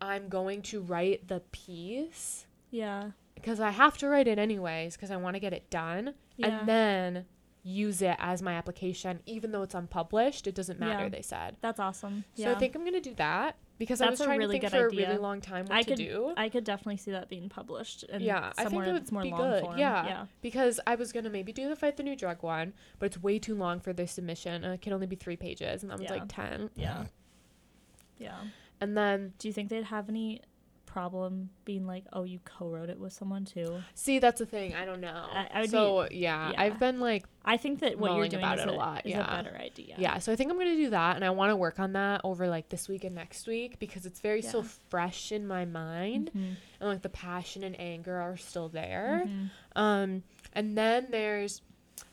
[0.00, 3.10] I'm going to write the piece yeah.
[3.34, 6.58] because I have to write it anyways because I want to get it done, Yeah.
[6.58, 7.26] and then
[7.62, 10.46] use it as my application, even though it's unpublished.
[10.46, 11.04] It doesn't matter.
[11.04, 11.08] Yeah.
[11.08, 11.56] They said.
[11.60, 12.24] That's awesome.
[12.34, 12.52] So yeah.
[12.52, 14.72] I think I'm gonna do that because I That's was a trying really to think
[14.72, 15.08] good for a idea.
[15.08, 16.32] really long time what I to could do.
[16.36, 18.04] I could definitely see that being published.
[18.08, 19.62] And Yeah, I think it would more be long good.
[19.62, 19.78] form.
[19.78, 20.06] Yeah.
[20.06, 20.26] Yeah.
[20.42, 23.38] because I was gonna maybe do the fight the new drug one, but it's way
[23.38, 24.62] too long for their submission.
[24.64, 26.12] And it can only be three pages, and that was Yeah.
[26.12, 26.70] like ten.
[26.76, 27.04] Yeah.
[28.18, 28.38] Yeah.
[28.80, 30.40] And then Do you think they'd have any
[30.94, 33.82] problem being like, oh, you co-wrote it with someone too?
[33.94, 34.74] see, that's the thing.
[34.74, 35.26] I don't know.
[35.32, 36.62] I- I so yeah, yeah.
[36.62, 39.10] I've been like I think that what you're doing about is, it a lot, is
[39.10, 39.24] yeah.
[39.26, 39.96] a better idea.
[39.98, 40.18] yeah.
[40.20, 42.46] So I think I'm gonna do that, and I want to work on that over
[42.48, 44.68] like this week and next week because it's very so Yeah.
[44.88, 46.56] fresh in my mind, Mhm.
[46.80, 49.24] and like the passion and anger are still there.
[49.26, 49.50] Mhm.
[49.74, 50.22] Um,
[50.54, 51.60] and then there's,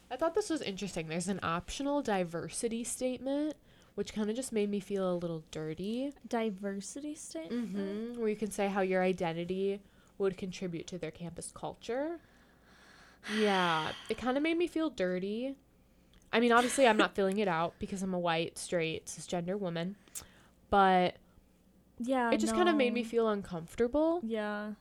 [0.09, 1.07] I thought this was interesting.
[1.07, 3.55] There's an optional diversity statement,
[3.95, 6.13] which kind of just made me feel a little dirty.
[6.27, 7.75] Diversity statement.
[7.75, 8.19] Mm-hmm.
[8.19, 9.81] Where you can say how your identity
[10.17, 12.19] would contribute to their campus culture.
[13.37, 15.55] Yeah, it kind of made me feel dirty.
[16.33, 19.95] I mean, obviously, I'm not filling it out because I'm a white, straight, cisgender woman,
[20.69, 21.15] but
[21.99, 22.31] Yeah.
[22.31, 24.21] it just kind of made me feel uncomfortable.
[24.23, 24.73] Yeah.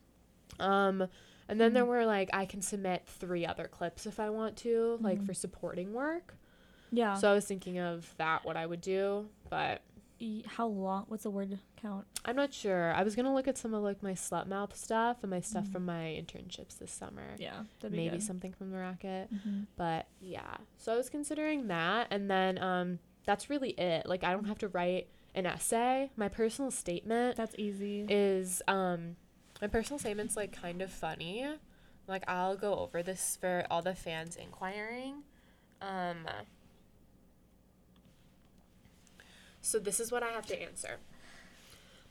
[0.58, 1.06] Um,
[1.48, 1.88] and then there Mhm.
[1.88, 5.26] were like I can submit three other clips if I want to, like Mhm.
[5.26, 6.34] for supporting work.
[6.90, 7.14] Yeah.
[7.14, 9.82] So I was thinking of that what I would do, but
[10.46, 11.04] how long?
[11.08, 12.04] What's the word count?
[12.26, 12.92] I'm not sure.
[12.92, 15.64] I was gonna look at some of like my slut mouth stuff and my stuff
[15.66, 15.72] Mhm.
[15.72, 17.36] from my internships this summer.
[17.38, 17.62] Yeah.
[17.82, 18.22] Maybe good.
[18.22, 19.32] something from the racket.
[19.32, 19.66] Mhm.
[19.76, 20.58] But yeah.
[20.76, 24.04] So I was considering that and then um that's really it.
[24.06, 26.10] Like I don't have to write an essay.
[26.16, 28.04] My personal statement That's easy.
[28.08, 29.16] is um
[29.62, 31.46] my personal statement's like kind of funny.
[32.06, 35.22] Like I'll go over this for all the fans inquiring.
[35.80, 36.26] Um
[39.60, 40.98] so this is what I have to answer.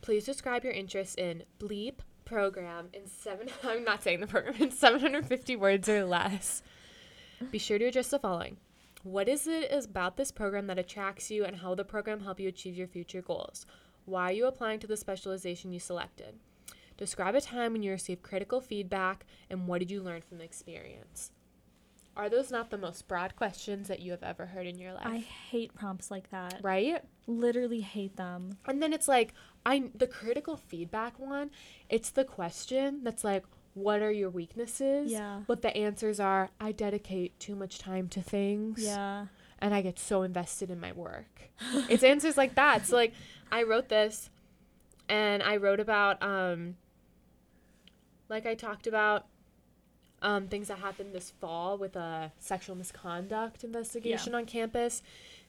[0.02, 3.50] Please describe your interest in bleep program in seven.
[3.64, 6.62] I'm not saying the program in 750 words or less.
[7.52, 8.58] Be sure to address the following.
[9.04, 12.50] What is it about this program that attracts you and how the program help you
[12.50, 13.66] achieve your future goals?
[14.06, 16.40] Why are you applying to the specialization you selected?
[16.98, 20.44] Describe a time when you received critical feedback and what did you learn from the
[20.44, 21.32] experience?
[22.20, 25.08] Are those not the most broad questions that you have ever heard in your life?
[25.08, 26.60] I hate prompts like that.
[26.62, 27.02] right?
[27.28, 28.58] Literally hate them.
[28.68, 29.34] And then it's like
[29.66, 31.50] I the critical feedback one,
[31.88, 35.10] it's the question that's like what are your weaknesses?
[35.10, 35.44] Yeah.
[35.48, 38.84] But the answers are I dedicate too much time to things.
[38.84, 39.28] Yeah.
[39.60, 41.52] and I get so invested in my work.
[41.90, 42.86] it's answers like that.
[42.86, 43.14] So like
[43.50, 44.30] I wrote this
[45.08, 46.76] and I wrote about um
[48.28, 49.26] like I talked about
[50.22, 55.02] um things that happened this fall with a sexual misconduct investigation on campus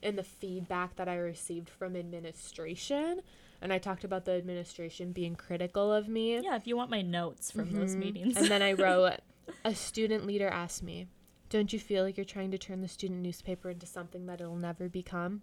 [0.02, 3.20] and the feedback that I received from administration
[3.62, 6.38] and I talked about the administration being critical of me.
[6.40, 7.98] Yeah, if you want my notes from those Mhm.
[7.98, 8.36] meetings.
[8.38, 9.18] And then I wrote,
[9.64, 11.08] a student leader asked me,
[11.50, 14.56] Don't you feel like you're trying to turn the student newspaper into something that it'll
[14.56, 15.42] never become?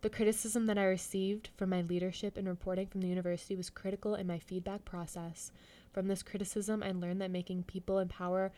[0.00, 4.14] The criticism that I received from my leadership and reporting from the university was critical
[4.14, 5.52] in my feedback process.
[5.92, 8.50] From this criticism, I learned that making people in power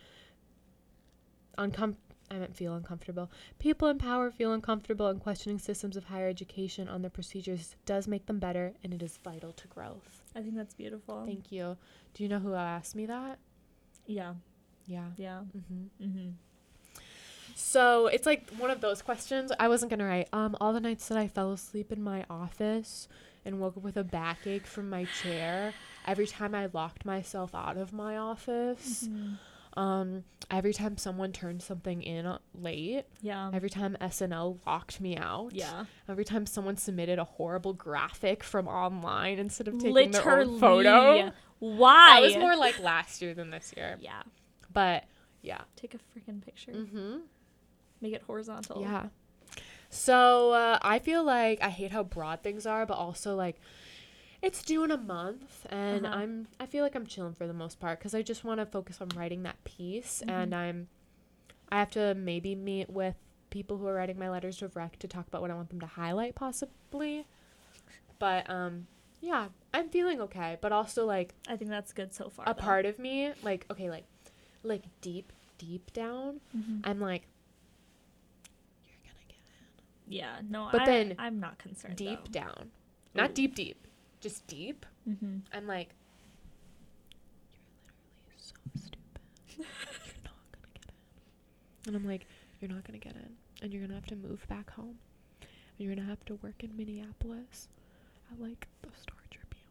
[1.59, 1.97] uncom-
[2.31, 3.31] I meant feel uncomfortable.
[3.59, 8.09] People in power feel uncomfortable and questioning systems of higher education on their procedures does
[8.09, 10.23] make them better and it is vital to growth.
[10.35, 11.25] I think that's beautiful.
[11.27, 11.77] Thank you.
[12.15, 13.39] Do you know who asked me that?
[14.07, 14.35] yeah.
[14.87, 15.07] Yeah.
[15.17, 15.41] Yeah.
[15.57, 16.05] Mm-hmm.
[16.05, 16.29] Mm-hmm.
[17.55, 19.51] So it's like one of those questions.
[19.59, 20.29] I wasn't gonna write.
[20.33, 23.09] Um, all the nights that I fell asleep in my office
[23.45, 25.73] and woke up with a backache from my chair
[26.07, 29.05] every time I locked myself out of my office.
[29.05, 29.35] Mm-hmm.
[29.77, 33.07] Um, every time someone turned something in late.
[33.23, 33.51] Yeah.
[33.53, 35.51] Every time SNL locked me out.
[35.53, 35.85] yeah.
[36.09, 40.25] Every time someone submitted a horrible graphic from online instead of taking Literally.
[40.25, 41.33] their own photo.
[41.59, 42.21] Why?
[42.21, 43.97] That was more like last year than this year.
[44.01, 44.23] Yeah.
[44.73, 45.05] But
[45.43, 45.63] yeah.
[45.77, 46.73] Take a freaking picture.
[46.73, 47.17] Mm-hmm.
[48.01, 48.81] Make it horizontal.
[48.81, 49.07] Yeah.
[49.95, 53.61] So uh, I feel like I hate how broad things are, but also like
[54.43, 56.17] it's due in a month, and Uh-huh.
[56.17, 58.67] I'm I feel like I'm chilling for the most part because I just want to
[58.67, 60.31] focus on writing that piece, Mhm.
[60.31, 60.89] and I'm
[61.71, 63.15] I have to maybe meet with
[63.51, 65.81] people who are writing my letters of rec to talk about what I want them
[65.81, 67.27] to highlight possibly,
[68.19, 68.87] but um
[69.21, 72.45] yeah I'm feeling okay, but also like I think that's good so far.
[72.49, 72.61] a though.
[72.61, 74.05] part of me like okay like
[74.65, 76.81] like deep deep down Mhm.
[76.85, 77.34] I'm like you're gonna get
[80.09, 80.37] Yeah.
[80.49, 80.69] No.
[80.71, 81.97] But I, then I'm not concerned.
[81.97, 82.41] deep though.
[82.41, 82.71] down.
[83.15, 83.87] Not deep deep.
[84.21, 84.87] Just deep.
[85.09, 85.39] Mm-hmm.
[85.53, 85.91] I'm like
[88.27, 89.21] You're literally so stupid.
[89.57, 89.67] you're
[90.25, 91.89] not gonna get in.
[91.89, 92.27] And I'm like,
[92.61, 93.31] You're not gonna get in.
[93.63, 94.99] And you're gonna have to move back home.
[95.41, 97.69] And you're gonna have to work in Minneapolis
[98.33, 99.63] at like the Star Tribune.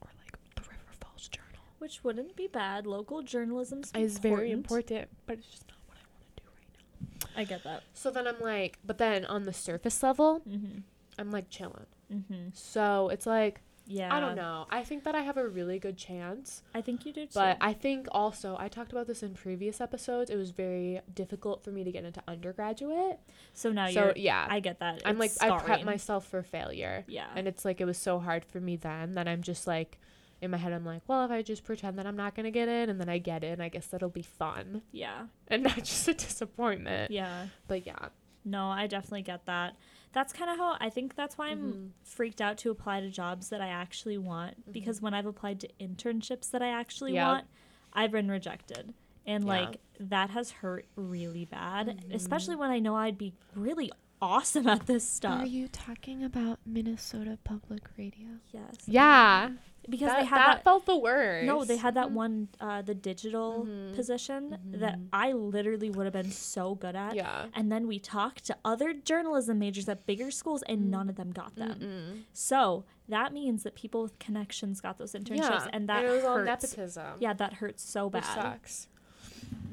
[0.00, 1.64] Or like the River Falls Journal.
[1.78, 2.86] Which wouldn't be bad.
[2.86, 7.19] Local journalism Is very important, but it's just not what I wanna do right now.
[7.36, 7.82] I get that.
[7.94, 10.78] So then I'm like but then on the surface level, Mm-hmm.
[11.18, 11.86] I'm like chilling.
[12.12, 12.48] Mm-hmm.
[12.54, 14.14] So it's like Yeah.
[14.14, 14.66] I don't know.
[14.70, 17.30] I think that I have a really good chance, I think you do too.
[17.34, 20.30] but I think also I talked about this in previous episodes.
[20.30, 23.18] It was very difficult for me to get into undergraduate.
[23.54, 24.12] so now so you're.
[24.16, 25.02] yeah, I get that.
[25.04, 27.26] I'm like It's I prep myself for failure, Yeah.
[27.34, 29.98] and it's like it was so hard for me then that I'm just like
[30.40, 32.68] in my head I'm like, well, if I just pretend that I'm not gonna get
[32.68, 35.26] in and then I get in, I guess that'll be fun yeah.
[35.48, 37.10] and not just a disappointment.
[37.10, 37.46] Yeah.
[37.68, 38.08] But yeah,
[38.44, 39.76] No, I definitely get that.
[40.12, 41.90] That's kind of how I think that's why I'm Mhm.
[42.04, 45.68] freaked out to apply to jobs that I actually want because when I've applied to
[45.78, 47.26] internships that I actually Yep.
[47.26, 47.46] want,
[47.92, 48.94] I've been rejected.
[49.26, 49.50] And Yeah.
[49.50, 52.14] like that has hurt really bad, Mhm.
[52.14, 55.40] especially when I know I'd be really awesome at this stuff.
[55.42, 58.26] Are you talking about Minnesota Public Radio?
[58.52, 58.74] yes.
[58.86, 59.50] Yeah,
[59.88, 61.46] Because that, they had that that, felt the worst.
[61.46, 62.12] No, they had that Mhm.
[62.12, 63.94] one uh the digital Mhm.
[63.94, 65.08] position that Mhm.
[65.12, 67.14] I literally would have been so good at.
[67.14, 67.46] Yeah.
[67.54, 70.90] And then we talked to other journalism majors at bigger schools, and Mm.
[70.90, 71.80] none of them got them.
[71.80, 72.22] Mm-mm.
[72.34, 76.24] So that means that people with connections got those internships, Yeah, and that it was
[76.24, 76.46] all hurts.
[76.76, 77.16] nepotism.
[77.18, 78.34] Yeah, that hurts so which bad.
[78.42, 78.86] sucks.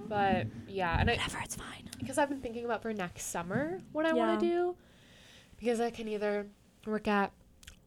[0.08, 1.89] But yeah, and I Whatever, it's fine.
[1.99, 4.27] because I've been thinking about for next summer what I Yeah.
[4.27, 4.75] want to do
[5.58, 6.47] because I can either
[6.86, 7.32] work at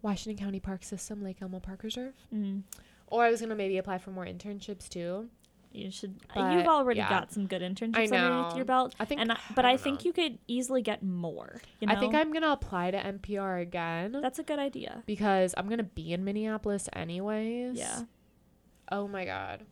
[0.03, 2.63] Washington County Park System, Lake Elmo Park Reserve, Mm,
[3.07, 5.29] or I was gonna maybe apply for more internships too.
[5.73, 6.17] you should.
[6.35, 7.09] But, you've already yeah.
[7.09, 9.81] got some good internships I underneath your belt, I think, and I, but I, don't
[9.81, 10.07] think know.
[10.07, 11.61] you could easily get more.
[11.81, 11.95] You know?
[11.95, 15.05] I think I'm gonna apply to NPR again That's a good idea.
[15.07, 17.79] because I'm gonna be in Minneapolis anyways.
[17.79, 18.01] Yeah.
[18.91, 19.65] Oh my god.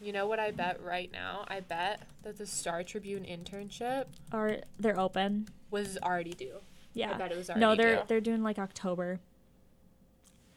[0.00, 1.44] You know what I bet right now?
[1.48, 5.48] I bet that the Star Tribune internship are they're open.
[5.70, 6.58] was already due.
[6.92, 8.02] Yeah, I bet it was already No, they're due.
[8.08, 9.20] they're doing like October.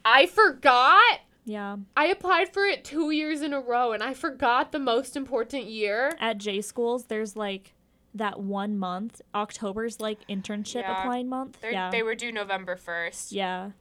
[0.04, 1.20] I forgot.
[1.46, 1.78] Yeah.
[1.96, 5.66] I applied for it two years in a row and I forgot the most important
[5.66, 6.16] year.
[6.20, 7.74] At J schools, there's like
[8.14, 9.22] that one month.
[9.34, 11.00] October's like internship Yeah.
[11.02, 11.60] applying month.
[11.62, 11.90] They're- yeah.
[11.92, 13.32] They were due November 1st.
[13.32, 13.72] yeah.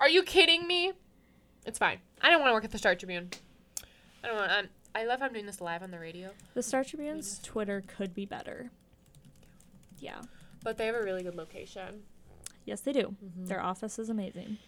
[0.00, 0.92] Are you kidding me?
[1.64, 1.98] It's fine.
[2.20, 3.30] I don't want to work at the Star Tribune.
[4.24, 4.50] I don't.
[4.50, 7.82] Um, I love how I'm doing this live on the radio, The Star Tribune's Twitter
[7.86, 8.70] could be better.
[9.98, 10.20] Yeah.
[10.62, 12.02] but they have a really good location.
[12.64, 13.14] Yes, they do.
[13.24, 13.46] Mm-hmm.
[13.46, 14.58] Their office is amazing.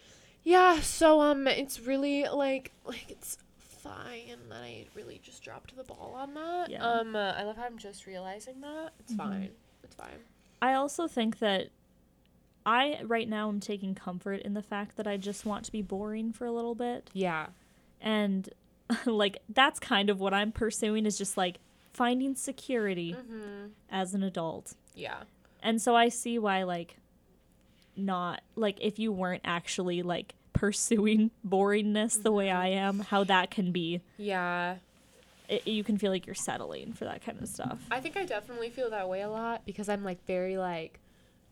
[0.43, 0.79] Yeah.
[0.81, 6.15] So um, it's really like like it's fine that I really just dropped the ball
[6.17, 6.69] on that.
[6.71, 6.83] Yeah.
[6.83, 8.91] Um, uh, I love how I'm just realizing that.
[8.99, 9.17] It's Mhm.
[9.17, 9.49] fine.
[9.83, 10.19] It's fine.
[10.61, 11.67] I also think that
[12.65, 15.81] I right now am taking comfort in the fact that I just want to be
[15.83, 17.09] boring for a little bit.
[17.13, 17.47] Yeah.
[18.01, 18.49] And
[19.05, 21.57] like that's kind of what I'm pursuing is just like
[21.93, 23.67] finding security Mm-hmm.
[23.89, 24.73] as an adult.
[24.93, 25.23] Yeah.
[25.63, 26.97] And so I see why like
[27.95, 33.51] not like if you weren't actually like pursuing boringness the way I am, how that
[33.51, 34.75] can be Yeah.
[35.47, 37.79] it, you can feel like you're settling for that kind of stuff.
[37.91, 40.99] I think I definitely feel that way a lot because I'm like very like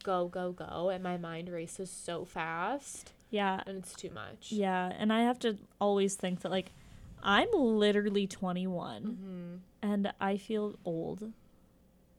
[0.03, 3.61] go go go and my mind races so fast Yeah.
[3.65, 4.51] and it's too much.
[4.51, 6.71] Yeah, and I have to always think that like
[7.23, 9.55] I'm literally 21 Mm-hmm.
[9.81, 11.31] and I feel old.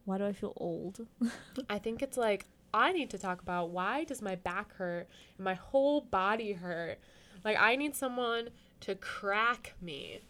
[0.07, 1.07] Why do I feel old?
[1.71, 5.45] I think it's like I need to talk about why does my back hurt and
[5.45, 6.99] my whole body hurt?
[7.45, 8.49] Like I need someone
[8.81, 10.21] to crack me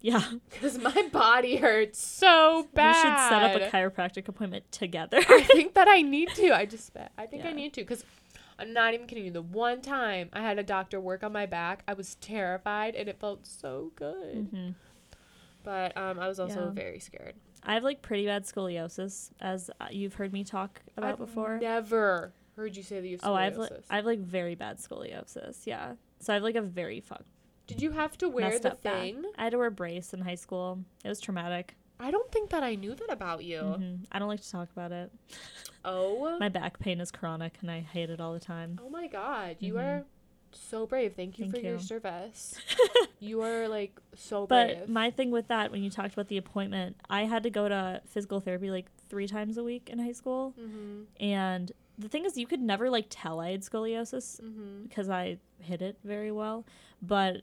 [0.00, 0.22] Yeah.
[0.50, 2.88] because my body hurts so bad.
[2.88, 5.18] We should set up a chiropractic appointment together.
[5.28, 6.54] I think that I need to.
[6.56, 6.92] I just.
[7.18, 8.04] I think I need to because
[8.60, 9.30] I'm not even kidding you.
[9.30, 13.08] The one time I had a doctor work on my back, I was terrified and
[13.08, 14.52] it felt so good.
[14.52, 14.74] Mhm.
[15.62, 16.70] But um, I was also Yeah.
[16.70, 17.34] very scared.
[17.62, 21.58] I have like pretty bad scoliosis as you've heard me talk about I've before.
[21.58, 23.72] Never heard you say that you have Oh, I have like.
[23.90, 25.66] I have like very bad scoliosis.
[25.66, 25.94] Yeah.
[26.20, 27.28] So I have like a very fucked
[27.66, 28.94] Did you have to wear the up back.
[29.00, 29.24] thing?
[29.36, 30.80] I had to wear a brace in high school.
[31.04, 31.76] It was traumatic.
[32.00, 33.58] I don't think that I knew that about you.
[33.60, 34.06] Mhm.
[34.10, 35.12] I don't like to talk about it.
[35.84, 36.38] Oh.
[36.38, 38.78] My back pain is chronic and I hate it all the time.
[38.82, 39.56] oh my god.
[39.60, 39.80] You Mhm.
[39.84, 40.04] are
[40.52, 41.14] so brave.
[41.14, 42.58] Thank you Thank for your service.
[43.20, 44.78] you are like so brave.
[44.80, 47.68] But my thing with that, when you talked about the appointment, I had to go
[47.68, 50.54] to physical therapy like three times a week in high school.
[50.58, 51.02] mm-hmm.
[51.22, 54.84] And the thing is, you could never like tell I had scoliosis Mm-hmm.
[54.84, 56.64] because I hid it very well.
[57.02, 57.42] But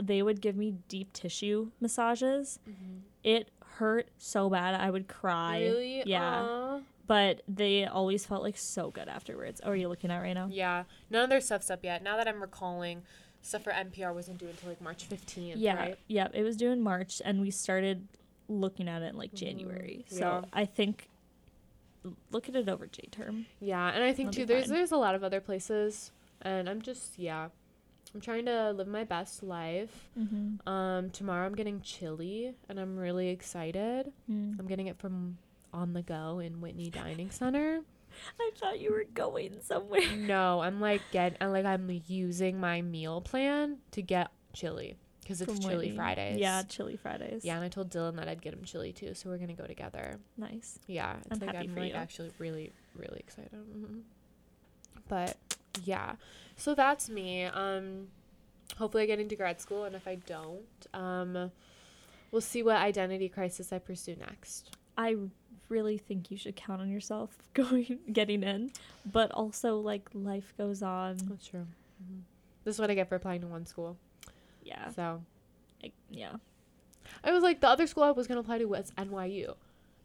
[0.00, 2.58] they would give me deep tissue massages.
[2.68, 2.98] Mm-hmm.
[3.24, 4.74] It hurt so bad.
[4.74, 5.60] I would cry.
[5.60, 6.02] Really?
[6.06, 6.42] Yeah.
[6.42, 6.80] Aw.
[7.06, 9.60] But they always felt like so good afterwards.
[9.64, 10.48] Oh, are you looking at right now?
[10.50, 10.84] Yeah.
[11.10, 12.02] None of their stuff's up yet.
[12.02, 13.02] Now that I'm recalling,
[13.40, 15.76] stuff for NPR wasn't due until like March 15th, Yeah.
[15.76, 15.98] right?
[16.06, 16.28] Yeah.
[16.34, 18.06] It was due in March and we started
[18.48, 19.46] looking at it in like mm-hmm.
[19.46, 20.04] January.
[20.08, 20.42] So yeah.
[20.52, 21.08] I think
[22.30, 23.46] look at it over J term.
[23.60, 24.74] Yeah, and I think That'll too there's fine.
[24.74, 26.12] there's a lot of other places
[26.42, 27.48] and I'm just yeah.
[28.14, 30.08] I'm trying to live my best life.
[30.18, 30.68] Mm-hmm.
[30.68, 34.12] Um tomorrow I'm getting chili and I'm really excited.
[34.30, 34.58] Mm.
[34.58, 35.38] I'm getting it from
[35.72, 37.80] On the Go in Whitney Dining Center.
[38.40, 40.00] I thought you were going somewhere.
[40.16, 45.42] No, I'm like get I'm like I'm using my meal plan to get chili because
[45.42, 45.94] it's From chili.
[45.94, 46.38] Fridays.
[46.38, 47.44] Yeah, chili Fridays.
[47.44, 49.66] Yeah, and I told Dylan that I'd get him chili too, so we're gonna go
[49.66, 50.18] together.
[50.38, 50.78] Nice.
[50.86, 51.96] Yeah, it's I'm like happy I'm for like you.
[51.96, 53.52] actually really really excited.
[53.52, 54.00] Mhm.
[55.08, 55.36] But
[55.84, 56.14] yeah,
[56.58, 57.44] so that's me.
[57.44, 58.08] Um,
[58.76, 61.50] hopefully I get into grad school, and if I don't, um,
[62.30, 64.76] we'll see what identity crisis I pursue next.
[64.96, 65.16] I
[65.70, 68.72] really think you should count on yourself going getting in,
[69.10, 71.16] but also like life goes on.
[71.28, 71.66] That's true.
[72.06, 72.20] hmm
[72.64, 73.96] This is what I get for applying to one school.
[74.62, 74.90] Yeah.
[74.90, 75.22] So
[75.82, 76.32] I- yeah.
[77.24, 79.54] I was like, the other school I was gonna apply to was NYU.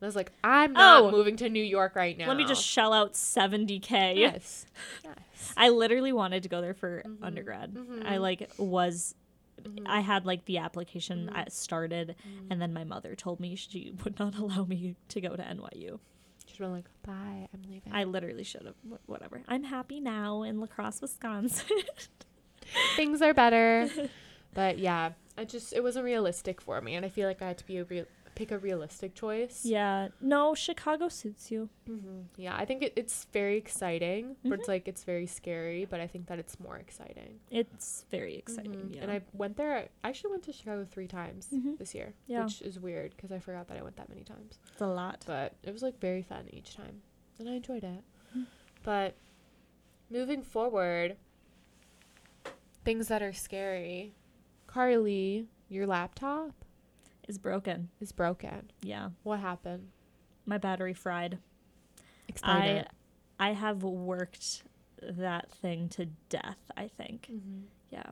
[0.04, 1.12] And I was like, I'm not Oh.
[1.12, 2.28] moving to New York right now.
[2.28, 4.18] Let me just shell out 70k.
[4.18, 4.66] yes,
[5.02, 5.54] yes.
[5.56, 7.18] I literally wanted to go there for Mhm.
[7.24, 7.74] undergrad.
[7.74, 8.06] Mhm.
[8.06, 9.16] I like was
[9.62, 9.84] Mhm.
[9.86, 11.38] I had like the application Mhm.
[11.38, 12.48] I started Mhm.
[12.52, 16.00] and then my mother told me she would not allow me to go to NYU.
[16.48, 17.94] She's been like, bye, I'm leaving.
[17.94, 19.42] I literally should have whatever.
[19.48, 21.78] I'm happy now in La Crosse, Wisconsin.
[22.98, 23.90] things are better.
[24.54, 27.58] but yeah, I just it wasn't realistic for me, and I feel like I had
[27.60, 28.06] to be a real
[28.36, 29.66] pick a realistic choice.
[29.66, 30.10] yeah.
[30.22, 31.70] No, Chicago suits you.
[31.86, 35.86] hmm Yeah, I think it, it's very exciting, but it's like it's very scary.
[35.86, 37.40] But I think that it's more exciting.
[37.52, 38.74] It's very exciting.
[38.74, 38.96] Mhm.
[38.96, 39.02] Yeah.
[39.04, 39.90] And I went there.
[40.04, 41.78] I actually went to Chicago three times Mhm.
[41.78, 42.44] this year, Yeah.
[42.44, 44.60] which is weird because I forgot that I went that many times.
[44.72, 45.24] it's a lot.
[45.28, 47.02] But it was like very fun each time,
[47.40, 48.04] and I enjoyed it.
[48.84, 49.16] But
[50.10, 51.18] moving forward,
[52.84, 54.14] things that are scary.
[54.68, 56.63] Karley, your laptop
[57.28, 57.90] Is broken.
[58.02, 58.72] is broken.
[58.82, 59.10] Yeah.
[59.24, 59.90] What happened?
[60.46, 61.38] My battery fried.
[62.28, 62.86] Explain
[63.40, 64.64] I I have worked
[65.02, 67.30] that thing to death, I think.
[67.32, 67.62] Mm-hmm.
[67.92, 68.04] Yeah.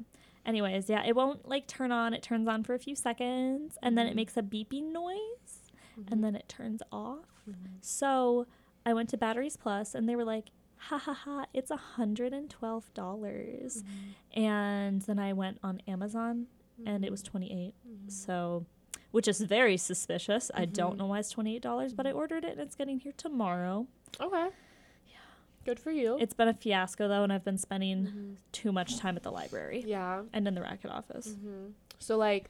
[0.46, 2.14] Anyways, yeah, it won't like turn on.
[2.14, 4.16] It turns on for a few seconds and then it Mhm.
[4.16, 5.72] makes a beeping noise
[6.10, 7.44] and then it turns off.
[7.50, 7.78] Mhm.
[7.82, 8.48] So
[8.86, 12.90] I went to Batteries Plus and they were like, ha ha ha, it's $112.
[12.94, 13.84] dollars
[14.34, 16.48] And then I went on Amazon
[16.86, 18.10] and it was 28 Mhm.
[18.12, 18.66] So,
[19.12, 20.50] which is very suspicious.
[20.54, 20.98] I don't Mhm.
[21.00, 23.88] know why it's $28, but I ordered it and it's getting here tomorrow.
[24.20, 24.50] Okay.
[25.08, 25.18] Yeah.
[25.66, 26.18] Good for you.
[26.20, 28.36] It's been a fiasco though, and I've been spending Mhm.
[28.52, 30.24] too much time at the library Yeah.
[30.34, 31.36] and in the Racquet office.
[31.36, 32.50] hmm So like,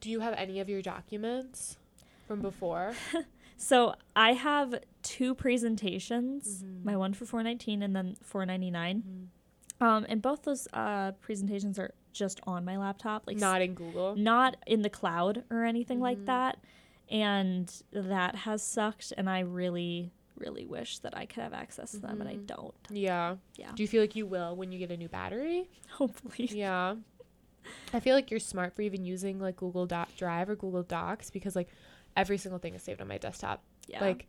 [0.00, 1.78] do you have any of your documents
[2.26, 2.92] from before?
[3.56, 6.62] So I have two presentations.
[6.64, 6.84] Mhm.
[6.84, 9.30] My one for 419 and then 499.
[9.80, 9.84] Mhm.
[9.86, 14.16] Um, and both those uh, presentations are just on my laptop, like Not in Google.
[14.16, 16.26] not in the cloud or anything like Mhm.
[16.26, 16.58] that.
[17.10, 19.12] And that has sucked.
[19.18, 22.46] And I really, really wish that I could have access to them, and I Mhm.
[22.46, 22.74] don't.
[22.90, 23.36] Yeah.
[23.56, 23.72] Yeah.
[23.74, 25.68] Do you feel like you will when you get a new battery?
[25.90, 26.48] Hopefully.
[26.50, 26.96] Yeah.
[27.92, 31.30] I feel like you're smart for even using like Google Doc Drive or Google Docs
[31.30, 31.68] because like
[32.16, 33.62] every single thing is saved on my desktop.
[33.86, 34.00] Yeah.
[34.02, 34.26] Like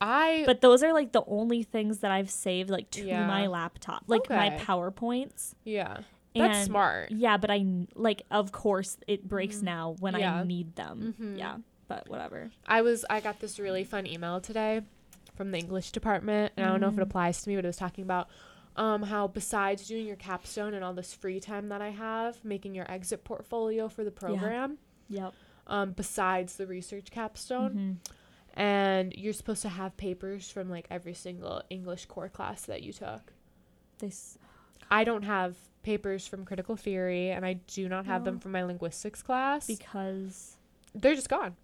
[0.00, 3.26] I but those are like the only things that I've saved like to Yeah.
[3.26, 5.54] my laptop, like my PowerPoints.
[5.64, 5.98] yeah.
[6.38, 7.10] That's And- smart.
[7.10, 9.62] Yeah, but I like, of course, it breaks Mhm.
[9.62, 10.36] now when Yeah.
[10.36, 11.14] I need them.
[11.18, 11.38] Mhm.
[11.38, 12.50] Yeah, but whatever.
[12.66, 14.82] I was I got this really fun email today
[15.34, 17.02] from the English department, and I don't know if it Mm.
[17.02, 18.28] applies to me, but it was talking about
[18.76, 22.76] um, how besides doing your capstone and all this free time that I have, making
[22.76, 25.34] your exit portfolio for the program, Yep.
[25.66, 28.12] um, besides the research capstone, Mhm.
[28.54, 32.92] and you're supposed to have papers from like every single English core class that you
[32.92, 33.32] took.
[33.98, 34.12] They
[34.92, 35.56] I don't have
[35.88, 38.40] papers from critical theory, and I do not have them No.
[38.40, 39.66] from my linguistics class.
[39.66, 40.56] because
[40.94, 41.56] They're just gone.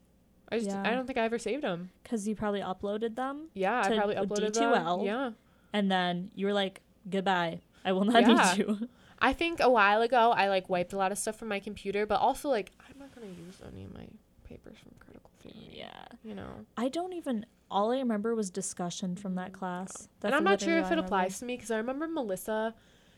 [0.51, 1.91] I just I don't think I ever saved them.
[2.03, 4.99] because you probably uploaded them Yeah, I probably uploaded D2L.
[4.99, 5.07] them.
[5.07, 5.31] Yeah.
[5.73, 7.61] and then you were like, goodbye.
[7.85, 8.29] I will not Yeah.
[8.55, 8.89] need you.
[9.31, 12.07] I think a while ago I like wiped a lot of stuff from my computer,
[12.07, 14.07] but also like I'm not gonna use any of my
[14.49, 15.69] papers from critical theory.
[15.85, 16.07] yeah.
[16.23, 16.53] You know.
[16.77, 17.45] I don't even.
[17.71, 19.91] All I remember was discussion from that mm, class.
[20.01, 22.75] and That's I'm not sure if it applies to me because I remember Melissa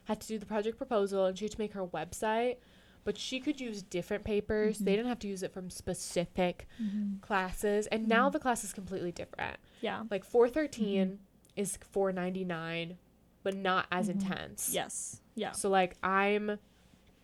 [0.07, 2.57] had to do the project proposal and she had to make her website,
[3.05, 4.79] but she could use different papers.
[4.79, 4.97] They Mhm.
[4.97, 7.21] didn't have to use it from specific Mhm.
[7.21, 8.33] classes, and now Mhm.
[8.33, 9.59] the class is completely different.
[9.81, 10.05] Yeah.
[10.11, 11.21] Like 413
[11.55, 12.99] is 499,
[13.43, 14.13] but not as Mhm.
[14.15, 14.73] intense.
[14.75, 15.21] Yes.
[15.35, 15.53] Yeah.
[15.53, 16.59] So like I'm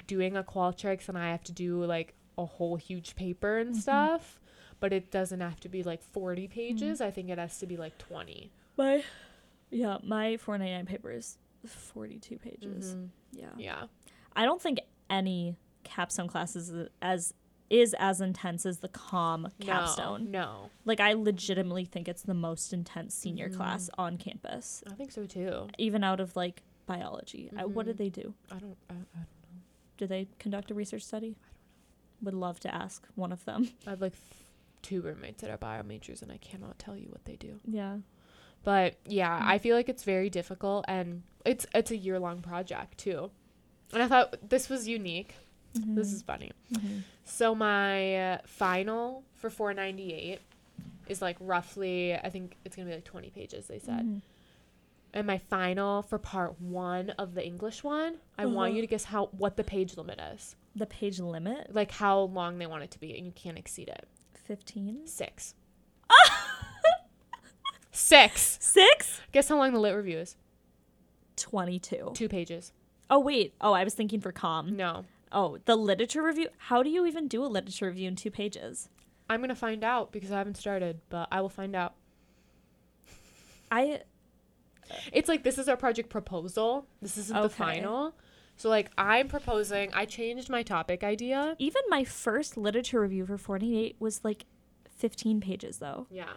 [0.06, 3.80] doing a Qualtrics and I have to do like a whole huge paper and Mhm.
[3.80, 4.40] stuff,
[4.80, 6.52] but it doesn't have to be like 40 Mm-hmm.
[6.54, 7.00] pages.
[7.00, 8.50] I think it has to be like 20.
[8.76, 9.04] My.
[9.70, 12.94] Yeah, my 499 paper is 42 pages.
[12.94, 13.08] Mhm.
[13.32, 13.50] Yeah.
[13.56, 13.84] Yeah.
[14.34, 17.34] I don't think any capstone class is as
[17.70, 20.30] is as intense as the com capstone.
[20.30, 20.70] No, no.
[20.84, 23.56] Like I legitimately think it's the most intense senior Mhm.
[23.56, 25.68] class on campus, I think so too.
[25.78, 27.50] even out of like biology.
[27.56, 27.98] I, what did Mhm.
[27.98, 28.34] they do?
[28.50, 29.26] I don't I, I, don't know.
[29.96, 31.28] Did they conduct a research study?
[31.28, 32.24] I don't know.
[32.24, 33.70] Would love to ask one of them.
[33.86, 34.44] I have like th-
[34.82, 37.58] two roommates that are bio majors and I cannot tell you what they do.
[37.64, 37.98] Yeah.
[38.64, 39.46] But yeah, Mm.
[39.46, 43.30] I feel like it's very difficult and it's it's a year long project too.
[43.92, 45.34] And I thought this was unique.
[45.74, 46.52] This is funny.
[46.72, 47.02] Mhm.
[47.24, 50.38] So my final for 498
[51.08, 54.04] is like roughly I think it's going to be like 20 pages they said.
[54.06, 54.22] Mhm.
[55.14, 58.76] And my final for part 1 of the English one, I want Uh-huh.
[58.76, 60.56] you to guess how what the page limit is.
[60.74, 63.88] the page limit Like how long they want it to be and you can't exceed
[63.88, 64.08] it.
[64.34, 65.06] 15.
[65.06, 65.54] 6.
[67.92, 68.58] 6.
[68.60, 69.20] Six?
[69.32, 70.36] Guess how long the lit review is?
[71.36, 72.12] 22.
[72.14, 72.72] 2 pages.
[73.10, 73.54] Oh wait.
[73.60, 74.76] Oh, I was thinking for com.
[74.76, 75.04] No.
[75.30, 76.48] Oh, the literature review.
[76.58, 78.88] How do you even do a literature review in two pages?
[79.30, 81.94] I'm going to find out because I haven't started, but I will find out.
[83.70, 84.00] I
[85.12, 86.86] It's like this is our project proposal.
[87.00, 87.54] This isn't the Okay.
[87.54, 88.14] final.
[88.56, 91.56] So like I'm proposing, I changed my topic idea.
[91.58, 94.44] even my first literature review for 48 was like
[94.96, 96.06] 15 pages though.
[96.10, 96.28] Yeah.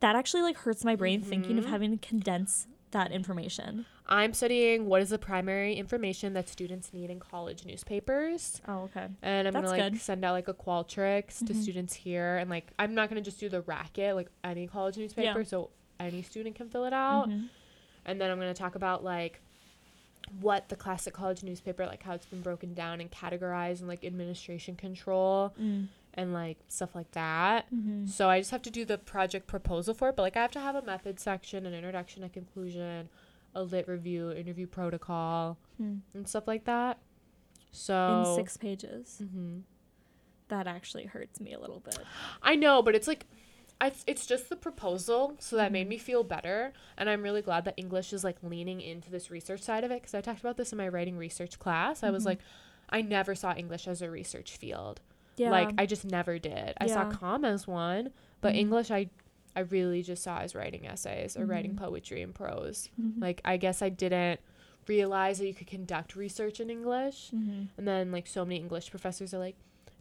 [0.00, 1.70] That actually like hurts my brain thinking of Mhm.
[1.70, 3.86] having to condense that information.
[4.06, 8.60] I'm studying what is the primary information that students need in college newspapers.
[8.68, 9.08] Oh, okay.
[9.22, 10.00] And I'm That's gonna like good.
[10.00, 11.62] send out like a Qualtrics to Mhm.
[11.62, 15.38] students here and like I'm not gonna just do the Racquet like any college newspaper,
[15.40, 15.44] Yeah.
[15.44, 17.28] so any student can fill it out.
[17.30, 17.48] Mhm.
[18.04, 19.40] And then I'm gonna talk about like
[20.40, 24.04] what the classic college newspaper like how it's been broken down and categorized and like
[24.04, 25.88] administration control Mm.
[26.14, 27.66] And like stuff like that.
[27.74, 28.08] Mhm.
[28.08, 30.52] So I just have to do the project proposal for it, but like I have
[30.52, 33.08] to have a method section, an introduction, a conclusion,
[33.54, 35.98] a lit review, interview protocol, Hmm.
[36.14, 36.98] and stuff like that.
[37.72, 39.18] So In six pages.
[39.18, 39.60] hmm
[40.48, 41.98] That actually hurts me a little bit.
[42.42, 43.26] I know, but it's like
[43.80, 47.64] I, it's just the proposal, so that made me feel better, and I'm really glad
[47.64, 50.56] that English is like leaning into this research side of it because I talked about
[50.56, 52.04] this in my writing research class.
[52.04, 52.26] I was Mhm.
[52.26, 52.38] like,
[52.88, 55.00] I never saw English as a research field.
[55.36, 55.50] Yeah.
[55.50, 56.74] Like I just never did.
[56.80, 57.12] I saw Yeah.
[57.16, 58.10] com as one,
[58.40, 58.58] but Mhm.
[58.58, 59.10] English I
[59.56, 61.78] I really just saw as writing essays or writing Mhm.
[61.78, 62.88] poetry and prose.
[63.00, 63.20] Mhm.
[63.20, 64.40] Like I guess I didn't
[64.88, 67.30] realize that you could conduct research in English.
[67.30, 67.68] Mhm.
[67.78, 69.56] And then like so many English professors are like,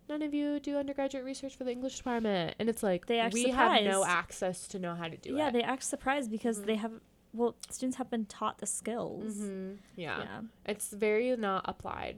[0.10, 3.34] none of you do undergraduate research for the English department, and it's like They act
[3.34, 5.38] we have no access to know how to do yeah, it.
[5.38, 6.66] Yeah, they act surprised because Mhm.
[6.66, 6.94] they have
[7.36, 9.38] well, students have been taught the skills.
[9.40, 10.20] hmm Yeah.
[10.20, 10.42] Yeah.
[10.68, 12.18] it's very not applied.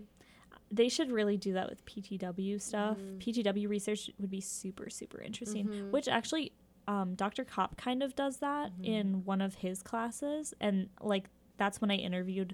[0.75, 2.97] They should really do that with PTW stuff.
[2.99, 3.19] Mhm.
[3.19, 5.67] PTW research would be super super interesting.
[5.67, 5.91] Mhm.
[5.91, 6.51] Which actually
[6.87, 7.43] um, Dr.
[7.43, 8.85] Kopp kind of does that Mhm.
[8.85, 12.53] in one of his classes and like that's when I interviewed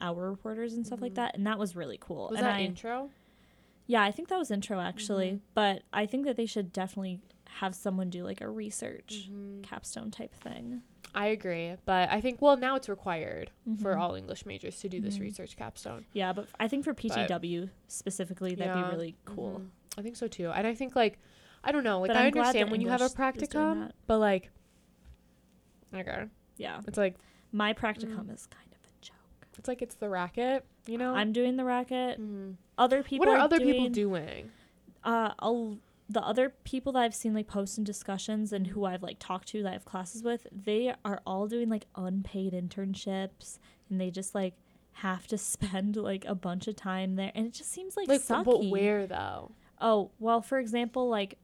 [0.00, 1.16] our reporters and stuff like Mhm.
[1.16, 2.28] that and that was really cool.
[2.30, 3.10] Was and that I, intro?
[3.86, 5.40] Yeah, I think that was intro actually, Mhm.
[5.54, 9.62] but I think that they should definitely have someone do like a research Mhm.
[9.62, 10.82] capstone type thing.
[11.14, 13.50] I agree, but I think well now it's required
[13.80, 13.98] for Mhm.
[14.00, 15.22] all English majors to do this Mhm.
[15.22, 16.04] research capstone.
[16.12, 18.88] Yeah, but I think for PTW specifically, that'd Yeah.
[18.90, 19.60] be really cool.
[19.60, 19.68] Mhm.
[19.98, 21.18] I think so too, and I think like
[21.64, 23.90] I don't know, like But I I'm understand when you have a English doing practicum,
[24.06, 24.50] but like
[25.94, 27.16] okay, Yeah, it's like
[27.52, 28.34] my practicum Mm.
[28.34, 29.14] is kind of a joke.
[29.58, 31.14] it's like it's the Racquet, you know.
[31.14, 32.18] I'm doing the Racquet.
[32.18, 32.56] Mhm.
[32.76, 33.26] Other people.
[33.26, 34.50] what are are other people doing- doing?
[35.04, 35.78] Uh, I'll,
[36.08, 39.48] the other people that I've seen like post in discussions and who I've like talked
[39.48, 43.58] to that I have classes with, they are all doing like unpaid internships
[43.90, 44.54] and they just like
[44.92, 48.22] have to spend like a bunch of time there and it just seems like, Like,
[48.22, 48.44] sucky.
[48.44, 49.52] but where though?
[49.80, 51.38] Oh, well, for example, like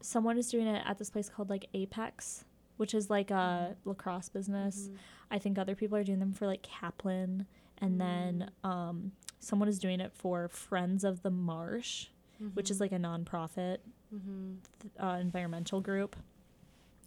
[0.00, 2.44] someone is doing it at this place called like Apex,
[2.76, 4.88] which is like a lacrosse business.
[4.92, 4.96] Mhm.
[5.30, 7.46] I think other people are doing them for like Kaplan,
[7.78, 12.08] and then um, someone is doing it for Friends of the Marsh,
[12.54, 13.78] which is like a nonprofit
[14.14, 14.58] Mhm.
[15.02, 16.16] uh, environmental group.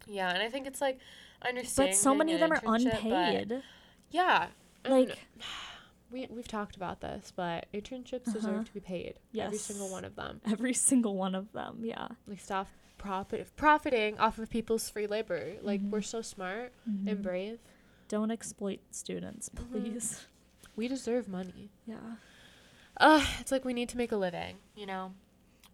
[0.06, 0.98] Yeah, and I think it's like
[1.42, 1.90] I understand.
[1.90, 3.62] But so many of them are unpaid.
[4.10, 4.48] Yeah,
[4.84, 5.18] and Like,
[6.10, 8.32] we we've talked about this, but internships Uh-huh.
[8.32, 9.14] deserve to be paid.
[9.36, 10.40] Every single one of them.
[10.46, 11.80] every single one of them.
[11.84, 12.08] Yeah.
[12.26, 12.68] Like stop
[12.98, 15.54] profit profiting off of people's free labor.
[15.62, 15.90] Like Mhm.
[15.90, 17.58] we're so smart and brave.
[18.08, 19.70] Don't exploit students, Mhm.
[19.70, 20.26] please.
[20.76, 21.70] We deserve money.
[21.86, 22.16] Yeah.
[22.98, 25.14] Uh, it's like we need to make a living, you know.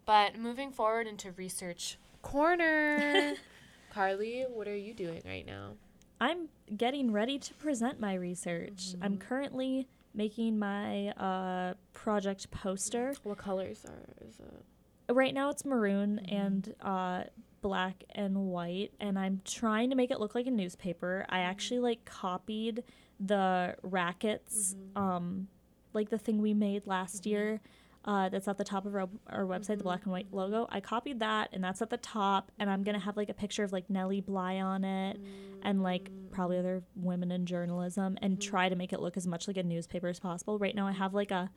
[0.09, 3.35] But moving forward into research corner.
[3.95, 5.73] Karley, what are you doing right now?
[6.19, 8.95] I'm getting ready to present my research.
[9.03, 9.21] I'm Mhm.
[9.21, 13.13] currently making my uh, project poster.
[13.23, 15.13] What colors are is it?
[15.13, 16.33] Right now it's maroon Mhm.
[16.33, 17.25] and uh,
[17.61, 21.27] black and white, and I'm trying to make it look like a newspaper.
[21.29, 22.83] I actually like copied
[23.21, 24.97] the Racquets, Mhm.
[24.99, 25.49] um,
[25.93, 27.31] like the thing we made last Mhm.
[27.31, 27.61] year.
[28.09, 30.67] Uh, that's at the top of our, our website, the Mhm, black and white logo.
[30.71, 32.51] I copied that, and that's at the top.
[32.59, 35.21] And I'm gonna have like a picture of like Nellie Bly on it,
[35.63, 36.61] and like probably Mm.
[36.61, 38.41] other women in journalism and Mhm.
[38.41, 40.59] try to make it look as much like a newspaper as possible.
[40.59, 41.51] Right now I have like a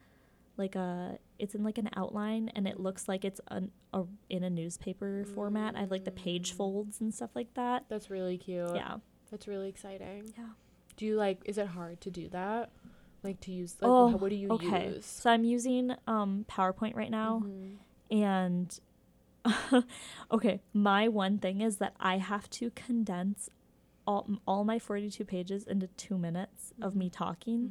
[0.57, 4.43] like a it's in like an outline and it looks like it's an, a in
[4.43, 5.77] a newspaper format.
[5.77, 6.57] I have like the page Mm.
[6.57, 7.85] folds and stuff like that.
[7.87, 8.75] That's really cute.
[8.75, 8.97] Yeah.
[9.31, 10.33] That's really exciting.
[10.37, 10.49] Yeah.
[10.97, 12.71] Do you like is it hard to do that?
[13.23, 14.87] Like to use like Oh, what do you okay.
[14.95, 15.05] use?
[15.05, 17.77] So I'm using um PowerPoint right now Mhm.
[18.09, 18.79] and
[20.31, 23.49] okay, my one thing is that I have to condense
[24.07, 27.69] all all my 42 pages into 2 minutes of me talking.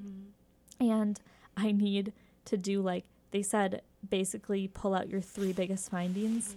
[0.80, 0.88] Mhm.
[0.88, 1.20] and
[1.56, 2.12] I need
[2.46, 6.56] to do like they said basically pull out your three biggest findings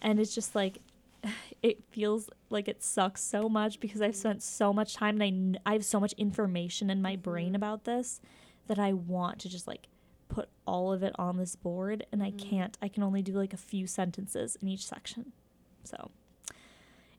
[0.00, 0.78] and it's just like
[1.62, 5.70] it feels like it sucks so much because I've spent so much time and I,
[5.70, 7.56] I have so much information in my brain Mhm.
[7.56, 8.20] about this
[8.66, 9.88] that I want to just like
[10.28, 12.38] put all of it on this board and I Mhm.
[12.38, 15.32] can't I can only do like a few sentences in each section
[15.84, 16.10] so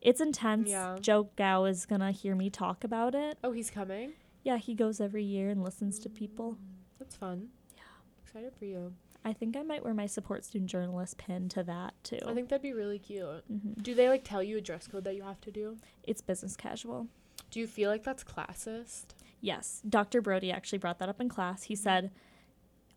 [0.01, 0.97] it's intense Yeah.
[0.99, 4.13] Joe Gao is gonna hear me talk about it Oh, he's coming.
[4.43, 6.57] yeah he goes every year and listens to people Mm,
[6.99, 7.49] That's fun.
[7.75, 7.81] Yeah.
[8.23, 8.93] Excited for you.
[9.25, 12.19] I think I might wear my support student journalist pin to that too.
[12.27, 13.43] I think that'd be really cute.
[13.47, 15.77] hmm Do they like tell you a dress code that you have to do?
[16.03, 17.07] It's business casual.
[17.49, 19.05] Do you feel like that's classist?
[19.41, 20.21] Yes, Dr.
[20.21, 21.63] Brody actually brought that up in class.
[21.63, 22.11] He said,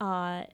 [0.00, 0.44] uh,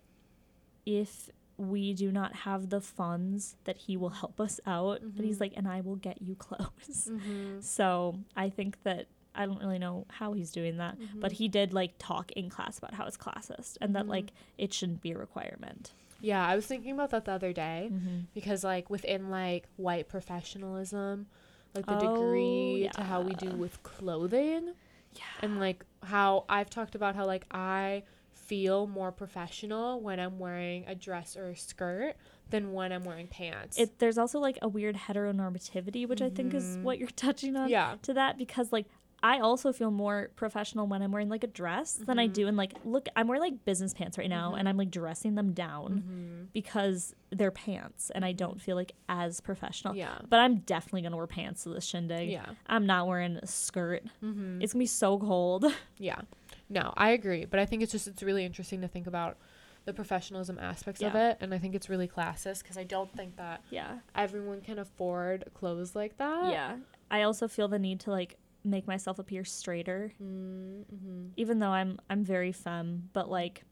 [0.86, 5.00] if we do not have the funds, that he will help us out.
[5.02, 7.08] And he's like, and I will get you clothes.
[7.10, 7.60] Mm-hmm.
[7.60, 11.34] So I think that I don't really know how he's doing that, but Mhm.
[11.34, 14.10] he did like talk in class about how it's classist and that Mhm.
[14.10, 15.92] like it shouldn't be a requirement.
[16.20, 18.18] Yeah, I was thinking about that the other day Mm-hmm.
[18.32, 21.26] because like within like white professionalism,
[21.74, 24.74] like the Oh, degree to how we do with clothing
[25.14, 25.22] Yeah.
[25.42, 30.84] and like how I've talked about how like I feel more professional when I'm wearing
[30.86, 32.14] a dress or a skirt
[32.50, 33.78] than when I'm wearing pants.
[33.78, 36.82] It there's also like a weird heteronormativity, which I think is Mhm.
[36.82, 37.96] what you're touching on yeah.
[38.02, 38.86] to that because like
[39.24, 42.32] I also feel more professional when I'm wearing like a dress than I Mhm.
[42.34, 44.70] do in like look I'm wearing like business pants right now and Mhm.
[44.70, 46.52] I'm like dressing them down Mhm.
[46.52, 49.96] because they're pants and I don't feel like as professional.
[49.96, 50.18] Yeah.
[50.28, 52.28] But I'm definitely gonna wear pants to this shindig.
[52.30, 52.44] Yeah.
[52.66, 54.04] I'm not wearing a skirt.
[54.22, 54.60] Mm-hmm.
[54.60, 55.64] It's gonna be so cold.
[55.98, 56.20] Yeah.
[56.68, 59.38] No, I agree, but I think it's just it's really interesting to think about
[59.86, 63.36] the professionalism aspects of it, and I think it's really classist because I don't think
[63.36, 63.98] that yeah.
[64.14, 66.50] everyone can afford clothes like that.
[66.52, 66.76] Yeah.
[67.10, 71.26] I also feel the need to like make myself appear straighter, Mm-hmm.
[71.36, 73.64] even though I'm I'm very femme, but like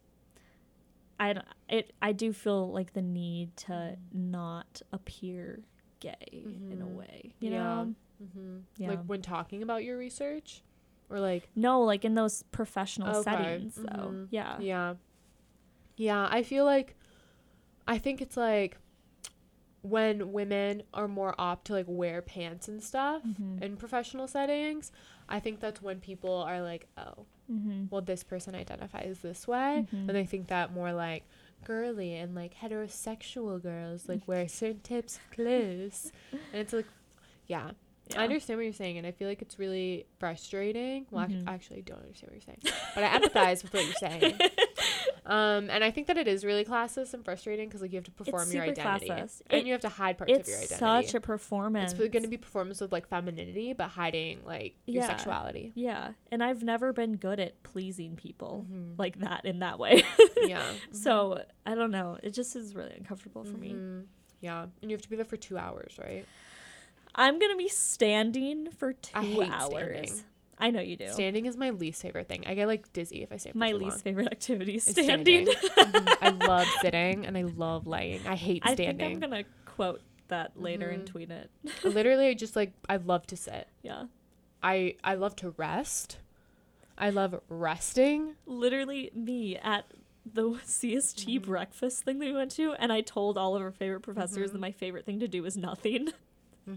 [1.18, 5.62] I it I do feel like the need to not appear
[6.00, 6.94] gay in a Mhm.
[6.94, 7.34] way.
[7.40, 7.58] You Yeah.
[7.58, 7.94] know?
[8.22, 8.58] Mm-hmm.
[8.76, 8.88] Yeah.
[8.88, 10.62] Like when talking about your research,
[11.08, 13.22] or like No, like in those professional Okay.
[13.22, 14.08] settings though.
[14.12, 14.28] Mhm.
[14.30, 14.58] Yeah.
[14.60, 14.94] yeah,
[15.96, 16.28] yeah.
[16.30, 16.96] I feel like
[17.86, 18.76] I think it's like
[19.82, 23.60] when women are more opt to like wear pants and stuff Mhm.
[23.62, 24.92] in professional settings.
[25.28, 27.90] I think that's when people are like, oh, Mhm.
[27.90, 30.08] well, this person identifies this way, Mhm.
[30.08, 31.24] and they think that more like
[31.64, 36.86] girly and like heterosexual girls like wear certain types of clothes, and it's like,
[37.46, 37.72] yeah,
[38.10, 38.20] Yeah.
[38.20, 41.06] I understand what you're saying, and I feel like it's really frustrating.
[41.10, 43.94] Well, ac- actually, I don't understand what you're saying, but I empathize with what you're
[43.94, 44.38] saying.
[45.24, 48.04] Um, and I think that it is really classist and frustrating because like you have
[48.06, 49.42] to perform your identity, classist.
[49.48, 50.72] and It- you have to hide parts of your identity.
[50.74, 51.92] It's such a performance.
[51.92, 55.06] it's going to be performance of like femininity, but hiding like your Yeah.
[55.06, 55.70] sexuality.
[55.76, 56.12] Yeah.
[56.32, 58.98] And I've never been good at pleasing people Mhm.
[58.98, 60.02] like that in that way.
[60.42, 60.64] yeah.
[60.92, 62.18] so I don't know.
[62.22, 63.70] It just is really uncomfortable for me.
[63.74, 64.06] Mhm.
[64.40, 66.26] Yeah, and you have to be there for two hours, right?
[67.14, 69.70] I'm gonna be standing for two I hate hours.
[70.08, 70.24] standing.
[70.62, 71.08] I know you do.
[71.08, 72.44] Standing is my least favorite thing.
[72.46, 73.54] I get like dizzy if I stand.
[73.54, 73.98] For My least long.
[74.00, 75.46] favorite activity is Is standing.
[75.46, 76.16] Mhm.
[76.22, 78.26] I love sitting and I love laying.
[78.26, 78.64] I hate standing.
[78.64, 79.08] I standing.
[79.20, 81.06] think I'm gonna quote that later and Mhm.
[81.06, 81.50] tweet it.
[81.84, 83.66] Literally, I just like I love to sit.
[83.82, 84.04] yeah.
[84.62, 86.18] I I love to rest.
[86.96, 88.36] I love resting.
[88.46, 89.86] Literally me at
[90.24, 91.42] the CST Mhm.
[91.42, 94.52] breakfast thing that we went to, and I told all of our favorite professors Mhm.
[94.52, 96.10] that my favorite thing to do is nothing.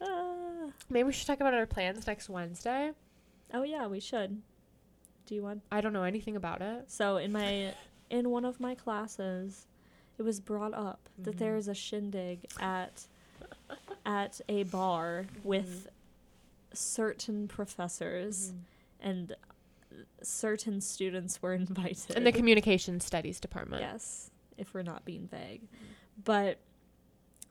[0.00, 0.70] Ah.
[0.88, 2.92] Maybe we should talk about our plans next Wednesday.
[3.54, 4.42] Oh yeah, we should.
[5.26, 5.62] Do you want?
[5.70, 6.90] I don't know anything about it.
[6.90, 7.74] So in my
[8.10, 9.66] in one of my classes,
[10.18, 11.38] it was brought up that Mhm.
[11.38, 13.06] there is a shindig at
[14.06, 15.88] at a bar with
[16.72, 18.52] certain professors
[19.00, 19.34] and
[20.22, 22.16] certain students were invited.
[22.16, 23.82] In the communication studies department.
[23.82, 25.62] yes, if we're not being vague,
[26.24, 26.58] but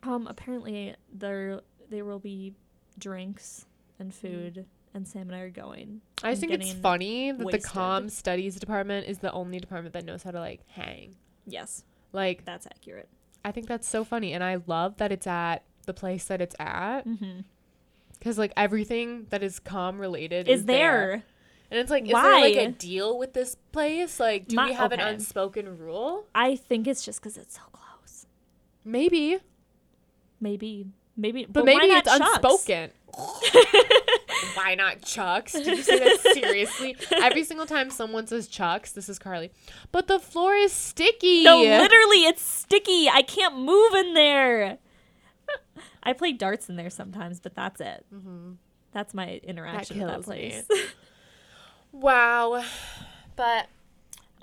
[0.04, 2.54] um, apparently there there will be
[2.98, 3.66] drinks
[4.00, 6.02] and food, and Sam and I are going.
[6.24, 7.64] I think it's funny that the wasted.
[7.64, 11.16] comm studies department is the only department that knows how to like hang.
[11.46, 11.84] Yes,
[12.14, 13.08] Like that's accurate.
[13.46, 16.56] I think that's so funny, and I love that it's at the place that it's
[16.60, 17.42] at Mm-hmm.
[18.20, 21.24] because like everything that is comm related Is there?
[21.70, 24.20] And it's like, is there like a deal with this place?
[24.22, 26.26] Like, do My- we have an unspoken rule?
[26.34, 28.26] I think it's just because it's so close.
[28.86, 29.40] Maybe,
[30.40, 30.86] Maybe,
[31.18, 32.26] maybe, but, why maybe it's Chuck's?
[32.36, 32.92] unspoken.
[34.54, 35.54] Why not Chucks?
[35.54, 36.96] Did you say that seriously?
[37.12, 39.50] Every single time someone says Chucks, this is Karley.
[39.92, 41.44] But the floor is sticky.
[41.44, 43.10] No, literally, it's sticky.
[43.10, 44.78] I can't move in there.
[46.04, 48.06] I play darts in there sometimes, but that's it.
[48.12, 48.54] hmm
[48.92, 50.62] That's my interaction with that kills me.
[50.68, 50.68] place.
[51.92, 52.64] Wow.
[53.36, 53.68] But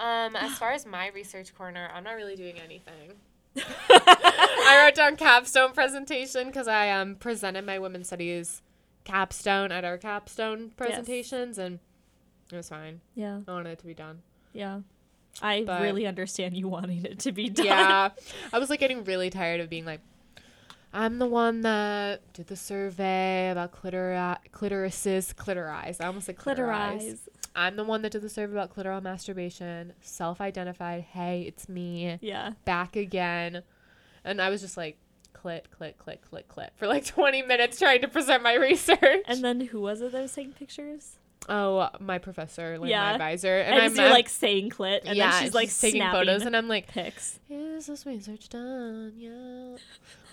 [0.00, 3.12] um, as far as my research corner, I'm not really doing anything.
[3.56, 8.62] I wrote down capstone presentation because I um presented my women's studies
[9.04, 11.78] capstone at our capstone presentations, and
[12.52, 13.00] it was fine.
[13.14, 14.22] yeah, I wanted it to be done.
[14.52, 14.80] yeah.
[15.42, 17.66] I But- really understand you wanting it to be done.
[17.66, 18.10] Yeah,
[18.52, 20.00] I was like getting really tired of being like,
[20.92, 26.00] I'm the one that did the survey about clitori- clitorises, clitoris.
[26.00, 27.02] I almost said clitoris.
[27.02, 27.28] Clitoris.
[27.56, 31.02] I'm the one that did the survey about clitoral masturbation, self-identified.
[31.02, 32.18] Hey, it's me.
[32.20, 32.52] Yeah.
[32.64, 33.62] back again.
[34.24, 34.98] And I was just like,
[35.44, 38.98] click, click, click, click, click for like 20 minutes trying to present my research.
[39.26, 41.18] And then who was it that was taking pictures?
[41.46, 43.02] oh, my professor, like Yeah.
[43.04, 43.58] my advisor.
[43.58, 46.42] And, And, I'm you're like saying clit, and yeah, then she's like taking snapping photos,
[46.46, 47.38] and I'm like, pics.
[47.50, 49.12] is this research done?
[49.14, 49.76] Yeah.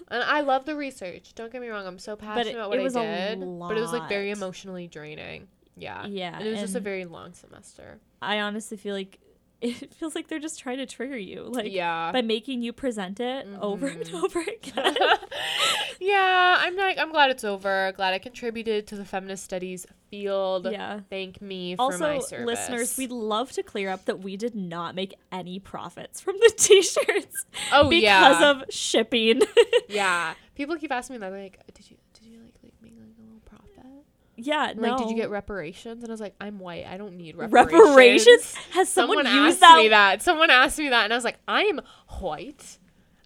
[0.07, 1.33] and I love the research.
[1.35, 1.85] Don't get me wrong.
[1.85, 3.39] I'm so passionate it- about what it was I did.
[3.41, 5.49] But it was like very emotionally draining.
[5.75, 6.05] Yeah.
[6.05, 7.99] Yeah, And it was just a very long semester.
[8.21, 9.19] I honestly feel like
[9.61, 12.11] it feels like they're just trying to trigger you, like yeah.
[12.11, 14.15] by making you present it over and mm-hmm.
[14.15, 14.97] over again.
[15.99, 17.93] yeah, I'm like I'm glad it's over.
[17.95, 20.67] Glad I contributed to the feminist studies field.
[20.69, 21.01] yeah.
[21.09, 22.31] Thank me for my service.
[22.31, 26.35] Also, listeners, we'd love to clear up that we did not make any profits from
[26.39, 29.41] the t-shirts oh because yeah, of shipping.
[29.87, 30.33] yeah.
[30.55, 33.21] People keep asking me that like, did you did you like like make like a
[33.21, 34.05] little profit?
[34.41, 36.03] Yeah, Like, did you get reparations?
[36.03, 36.85] And I was like, I'm white.
[36.87, 37.73] I don't need reparations.
[37.81, 38.55] reparations?
[38.71, 39.77] Has someone, Someone, used asked that?
[39.77, 40.21] me that.
[40.21, 41.81] Someone asked me that, and I was like, I am
[42.19, 42.77] white.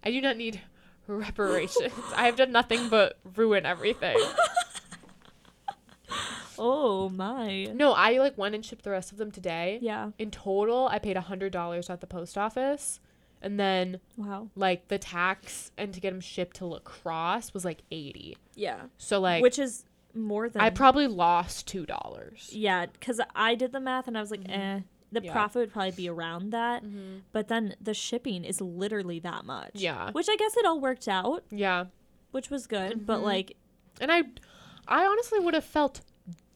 [0.04, 0.62] I do not need
[1.08, 1.94] reparations.
[2.16, 4.18] I have done nothing but ruin everything.
[6.58, 7.66] Oh my.
[7.66, 9.80] No, I like went and shipped the rest of them today.
[9.82, 10.12] Yeah.
[10.18, 13.00] In total, I paid a hundred dollars at the post office,
[13.42, 14.48] and then Wow.
[14.56, 18.38] like the tax and to get them shipped to La Crosse was like eighty.
[18.56, 18.84] Yeah.
[18.98, 19.84] So like, Which is
[20.16, 22.50] more than I probably lost two dollars.
[22.52, 24.82] Yeah, because I did the math and I was like, eh.
[25.12, 25.32] The Yeah.
[25.32, 27.20] profit would probably be around that, Mm-hmm.
[27.32, 29.72] but then the shipping is literally that much.
[29.76, 31.86] Yeah, Which I guess it all worked out, yeah,
[32.32, 33.06] which was good.
[33.06, 33.24] But Mhm.
[33.24, 33.56] like,
[34.02, 34.24] and I,
[34.88, 36.02] I honestly would have felt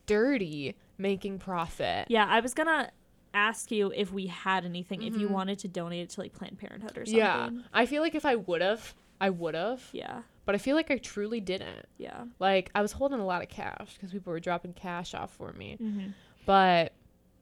[0.06, 2.08] dirty making profit.
[2.10, 2.92] yeah, I was gonna
[3.34, 5.32] ask you if we had anything, if you Mhm.
[5.32, 7.16] wanted to donate it to like Planned Parenthood or something.
[7.16, 10.24] Yeah, I feel like if I would have, I would have, Yeah.
[10.50, 11.86] But I feel like I truly didn't.
[12.00, 12.24] Yeah.
[12.40, 15.54] Like I was holding a lot of cash because people were dropping cash off for
[15.54, 15.78] me.
[15.80, 16.08] Mm-hmm.
[16.48, 16.94] But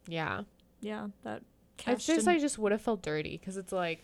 [0.10, 0.41] yeah,
[0.82, 1.08] Yeah.
[1.24, 1.41] That.
[1.88, 4.03] it's just I just would have felt dirty because it's like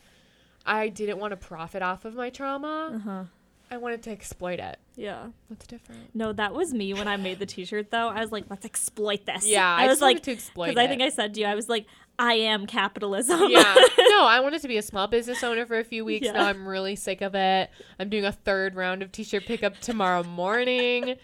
[0.65, 2.93] I didn't want to profit off of my trauma.
[2.95, 3.23] Uh huh.
[3.69, 4.79] I wanted to exploit it.
[4.95, 5.27] Yeah.
[5.49, 6.15] That's different.
[6.15, 7.91] No, that was me when I made the T-shirt.
[7.91, 9.45] Though I was like, let's exploit this.
[9.45, 10.81] Yeah, I, I, was like, to exploit because.
[10.81, 11.87] I think I said to you, I was like,
[12.19, 13.49] I am capitalism.
[13.49, 13.75] yeah.
[14.09, 16.27] No, I wanted to be a small business owner for a few weeks.
[16.27, 16.33] Yeah.
[16.33, 17.69] Now I'm really sick of it.
[17.99, 21.15] I'm doing a third round of t-shirt pickup tomorrow morning.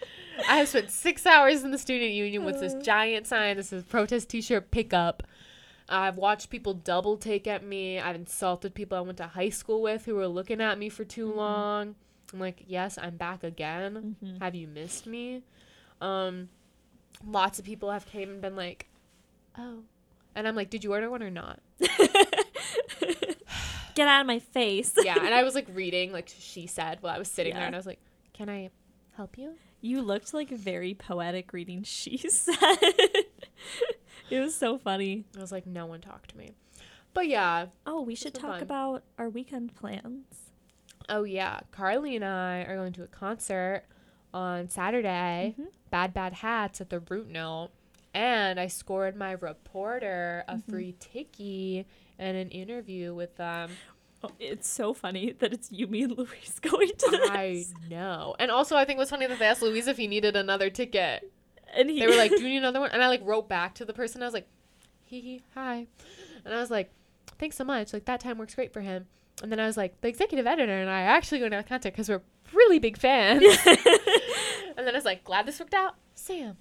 [0.48, 2.80] I have spent six hours in the student union with this Uh.
[2.82, 5.22] giant sign that says protest t-shirt pickup.
[5.88, 7.98] I've watched people double take at me.
[8.00, 11.04] I've insulted people I went to high school with who were looking at me for
[11.04, 11.36] too Mhm.
[11.36, 11.94] long.
[12.32, 14.16] I'm like, yes, I'm back again.
[14.22, 14.40] Mhm.
[14.40, 15.42] Have you missed me?
[16.00, 16.48] Um,
[17.26, 18.86] lots of people have came and been like,
[19.58, 19.82] oh,
[20.34, 21.60] and I'm like, did you order one or not?
[23.94, 24.92] Get out of my face.
[25.02, 27.74] yeah, and I was like reading, like she said, while I was sitting there, and
[27.74, 27.98] I was like,
[28.32, 28.70] "Can I
[29.16, 32.54] help you?" You looked like very poetic reading she said.
[34.30, 35.24] it was so funny.
[35.36, 36.52] I was like, "No one talked to me."
[37.12, 38.62] But yeah, Oh, we should talk fun.
[38.62, 40.24] about our weekend plans.
[41.08, 43.82] oh yeah, Karley and I are going to a concert
[44.32, 45.56] on Saturday.
[45.58, 45.66] Mhm.
[45.90, 47.70] Bad Bad Hats at the Root Note,
[48.14, 50.70] and I scored my reporter a Mm-hmm.
[50.72, 51.86] free ticky
[52.18, 53.70] and an interview with them.
[54.22, 57.30] Oh, it's so funny that it's you, me, and Louise going to this.
[57.30, 60.06] I know, and also I think it was funny that they asked Louise if he
[60.06, 61.30] needed another ticket.
[61.74, 63.74] and he, they were like, "Do you need another one?" And I like wrote back
[63.76, 64.22] to the person.
[64.22, 64.46] I was like,
[65.04, 65.86] "Hee hee, hi,"
[66.44, 66.90] and I was like,
[67.38, 67.92] "Thanks so much.
[67.94, 69.06] Like that time works great for him."
[69.42, 71.62] And then I was like, "The executive editor and I are actually going to the
[71.62, 72.20] concert because we're
[72.52, 76.58] really big fans." and then I was like, "Glad this worked out, Sam."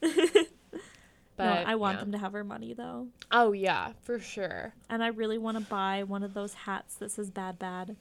[1.46, 2.04] No, I want yeah.
[2.04, 3.08] them to have our money though.
[3.32, 4.74] Oh yeah, for sure.
[4.90, 7.96] And I really want to buy one of those hats that says bad bad.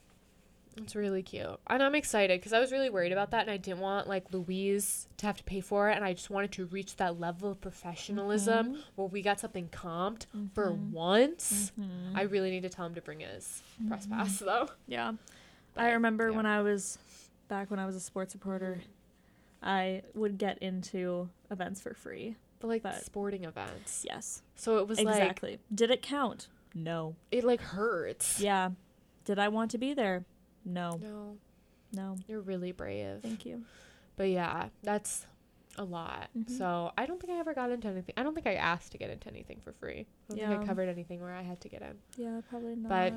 [0.77, 3.57] It's really cute, and I'm excited because I was really worried about that, and I
[3.57, 6.67] didn't want like Louise to have to pay for it, and I just wanted to
[6.67, 8.79] reach that level of professionalism Mhm.
[8.95, 10.93] where we got something comped for Mhm.
[10.93, 11.73] once.
[11.77, 12.15] Mhm.
[12.15, 14.11] I really need to tell him to bring his press Mhm.
[14.11, 14.69] pass though.
[14.87, 15.15] Yeah.
[15.75, 16.37] But, I remember yeah.
[16.37, 16.99] when I was
[17.49, 18.81] back when I was a sports reporter,
[19.61, 22.37] I would get into events for free.
[22.61, 24.05] But like but- sporting events.
[24.09, 24.43] Yes.
[24.57, 25.59] So it was like exactly.
[25.75, 26.49] Did it count?
[26.75, 27.17] No.
[27.31, 28.41] it like hurts.
[28.41, 28.71] Yeah.
[29.25, 30.25] Did I want to be there?
[30.65, 30.99] No.
[31.03, 31.37] No,
[31.93, 32.17] No.
[32.27, 33.21] you're really brave.
[33.23, 33.63] Thank you.
[34.17, 35.27] But yeah, that's
[35.77, 36.29] a lot.
[36.37, 36.51] Mhm.
[36.51, 38.15] So I don't think I ever got into anything.
[38.17, 40.01] I don't think I asked to get into anything for free.
[40.01, 40.61] I don't think Yeah.
[40.61, 41.99] I covered anything where I had to get in.
[42.17, 42.89] Yeah, probably not.
[42.89, 43.15] But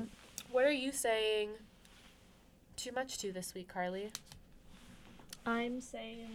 [0.50, 1.50] what are you saying
[2.76, 4.10] too much to this week, Karley?
[5.44, 6.28] I'm saying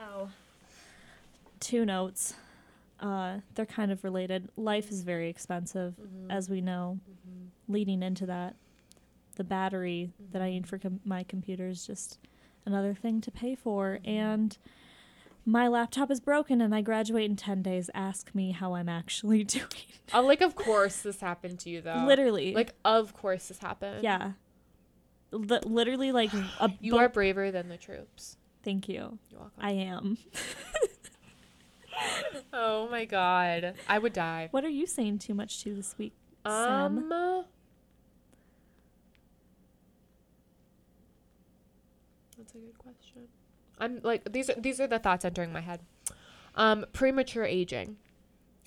[0.00, 0.28] Oh.
[1.60, 2.34] Two notes.
[3.00, 4.48] Uh they're kind of related.
[4.56, 6.30] Life is very expensive Mm-hmm.
[6.30, 6.98] as we know.
[7.68, 8.54] Leading into that,
[9.36, 12.18] the battery that I need for com- my computer is just
[12.64, 14.08] another thing to pay for Mhm.
[14.08, 14.58] and
[15.48, 17.88] my laptop is broken and I graduate in 10 days.
[17.94, 19.66] Ask me how I'm actually doing.
[20.14, 22.04] Oh, like of course this happened to you though.
[22.06, 22.54] Literally.
[22.54, 24.02] Like of course this happened.
[24.02, 24.32] yeah.
[25.32, 28.36] Li- literally like a You bu- are braver than the troops.
[28.66, 29.16] Thank you.
[29.30, 29.60] You're welcome.
[29.60, 30.18] I am.
[32.52, 33.74] oh my god.
[33.88, 34.48] I would die.
[34.50, 36.12] What are you saying too much to this week?
[36.44, 37.12] Sam?
[37.12, 37.44] Um.
[42.36, 43.22] That's a good question.
[43.78, 45.80] I'm like these are these are the thoughts entering my head.
[46.56, 47.96] Um, premature aging,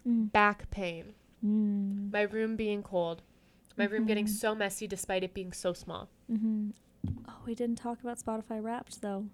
[0.07, 0.31] Mm.
[0.31, 1.13] back pain,
[1.45, 2.11] Mm.
[2.13, 3.21] My room being cold.
[3.75, 4.29] My room getting Mhm.
[4.29, 6.07] so messy despite it being so small.
[6.27, 6.69] hmm
[7.27, 9.25] Oh, we didn't talk about Spotify Wrapped though.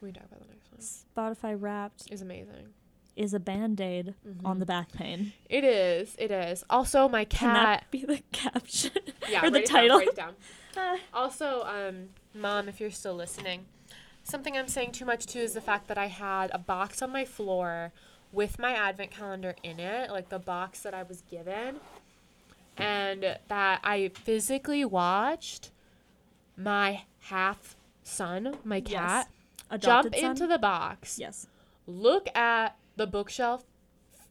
[0.00, 1.34] We can talk about the next one.
[1.34, 2.68] Spotify Wrapped is amazing.
[3.16, 4.58] is a band aid on Mhm.
[4.60, 5.32] the back pain.
[5.50, 6.14] It is.
[6.20, 6.62] It is.
[6.70, 7.38] Also, my cat.
[7.40, 7.64] Can cat.
[7.80, 8.92] that be the caption?
[9.28, 10.00] yeah, or the it title?
[10.14, 10.36] Down,
[10.74, 10.98] down.
[11.12, 13.66] Also, um, mom, if you're still listening,
[14.22, 17.10] something I'm saying too much too is the fact that I had a box on
[17.10, 17.92] my floor
[18.30, 21.80] with my advent calendar in it, like the box that I was given,
[22.76, 25.72] and that I physically watched
[26.56, 27.74] my half
[28.04, 29.26] son, my Yes.
[29.70, 30.30] Adopted jump son?
[30.32, 31.46] into the box, yes.
[31.86, 33.64] look at the bookshelf,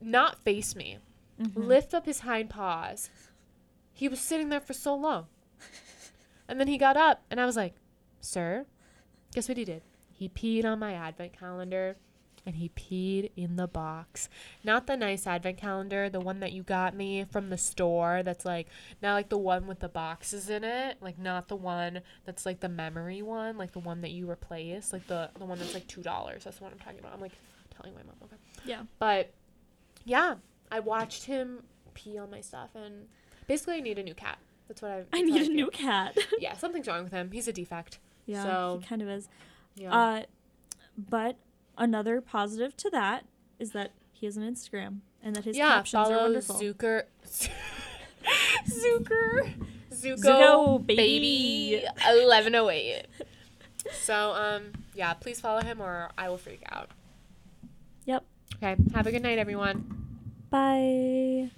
[0.01, 0.99] not face me,
[1.39, 1.53] Mhm.
[1.55, 3.09] lift up his hind paws.
[3.93, 5.27] He was sitting there for so long.
[6.47, 7.75] And then he got up, and I was like,
[8.21, 8.65] Sir,
[9.33, 9.83] guess what he did?
[10.11, 11.97] He peed on my advent calendar,
[12.47, 14.29] and he peed in the box.
[14.63, 18.45] Not the nice advent calendar, the one that you got me from the store that's
[18.45, 18.67] like,
[19.01, 22.61] not like the one with the boxes in it, like not the one that's like
[22.61, 25.87] the memory one, like the one that you replace, like the, the one that's like
[25.87, 26.03] $2.
[26.43, 27.13] That's the one I'm talking about.
[27.13, 27.33] I'm like
[27.75, 28.37] telling my mom, okay.
[28.65, 28.83] Yeah.
[28.97, 29.33] But
[30.05, 30.35] yeah,
[30.71, 33.07] I watched him pee on my stuff, and
[33.47, 34.37] basically, I need a new cat.
[34.69, 34.95] That's what I.
[34.95, 35.53] I that's how need a feel.
[35.53, 36.17] new cat.
[36.39, 37.31] Yeah, something's wrong with him.
[37.31, 37.99] He's a defect.
[38.25, 39.27] yeah, So- he kind of is.
[39.75, 39.93] Yeah.
[39.93, 40.23] Uh,
[40.97, 41.37] but
[41.77, 43.25] another positive to that
[43.59, 45.75] is that he has an Instagram and that his yeah.
[45.75, 46.55] captions are wonderful.
[46.55, 47.03] Zucker.
[48.67, 49.53] Zucker.
[49.91, 51.77] Zuko, Zuko, baby.
[51.79, 51.85] baby.
[52.07, 53.05] Eleven oh eight.
[53.93, 56.89] So um yeah, please follow him or I will freak out.
[58.05, 58.23] Yep.
[58.55, 58.75] Okay.
[58.93, 60.07] Have a good night, everyone.
[60.49, 61.51] Bye.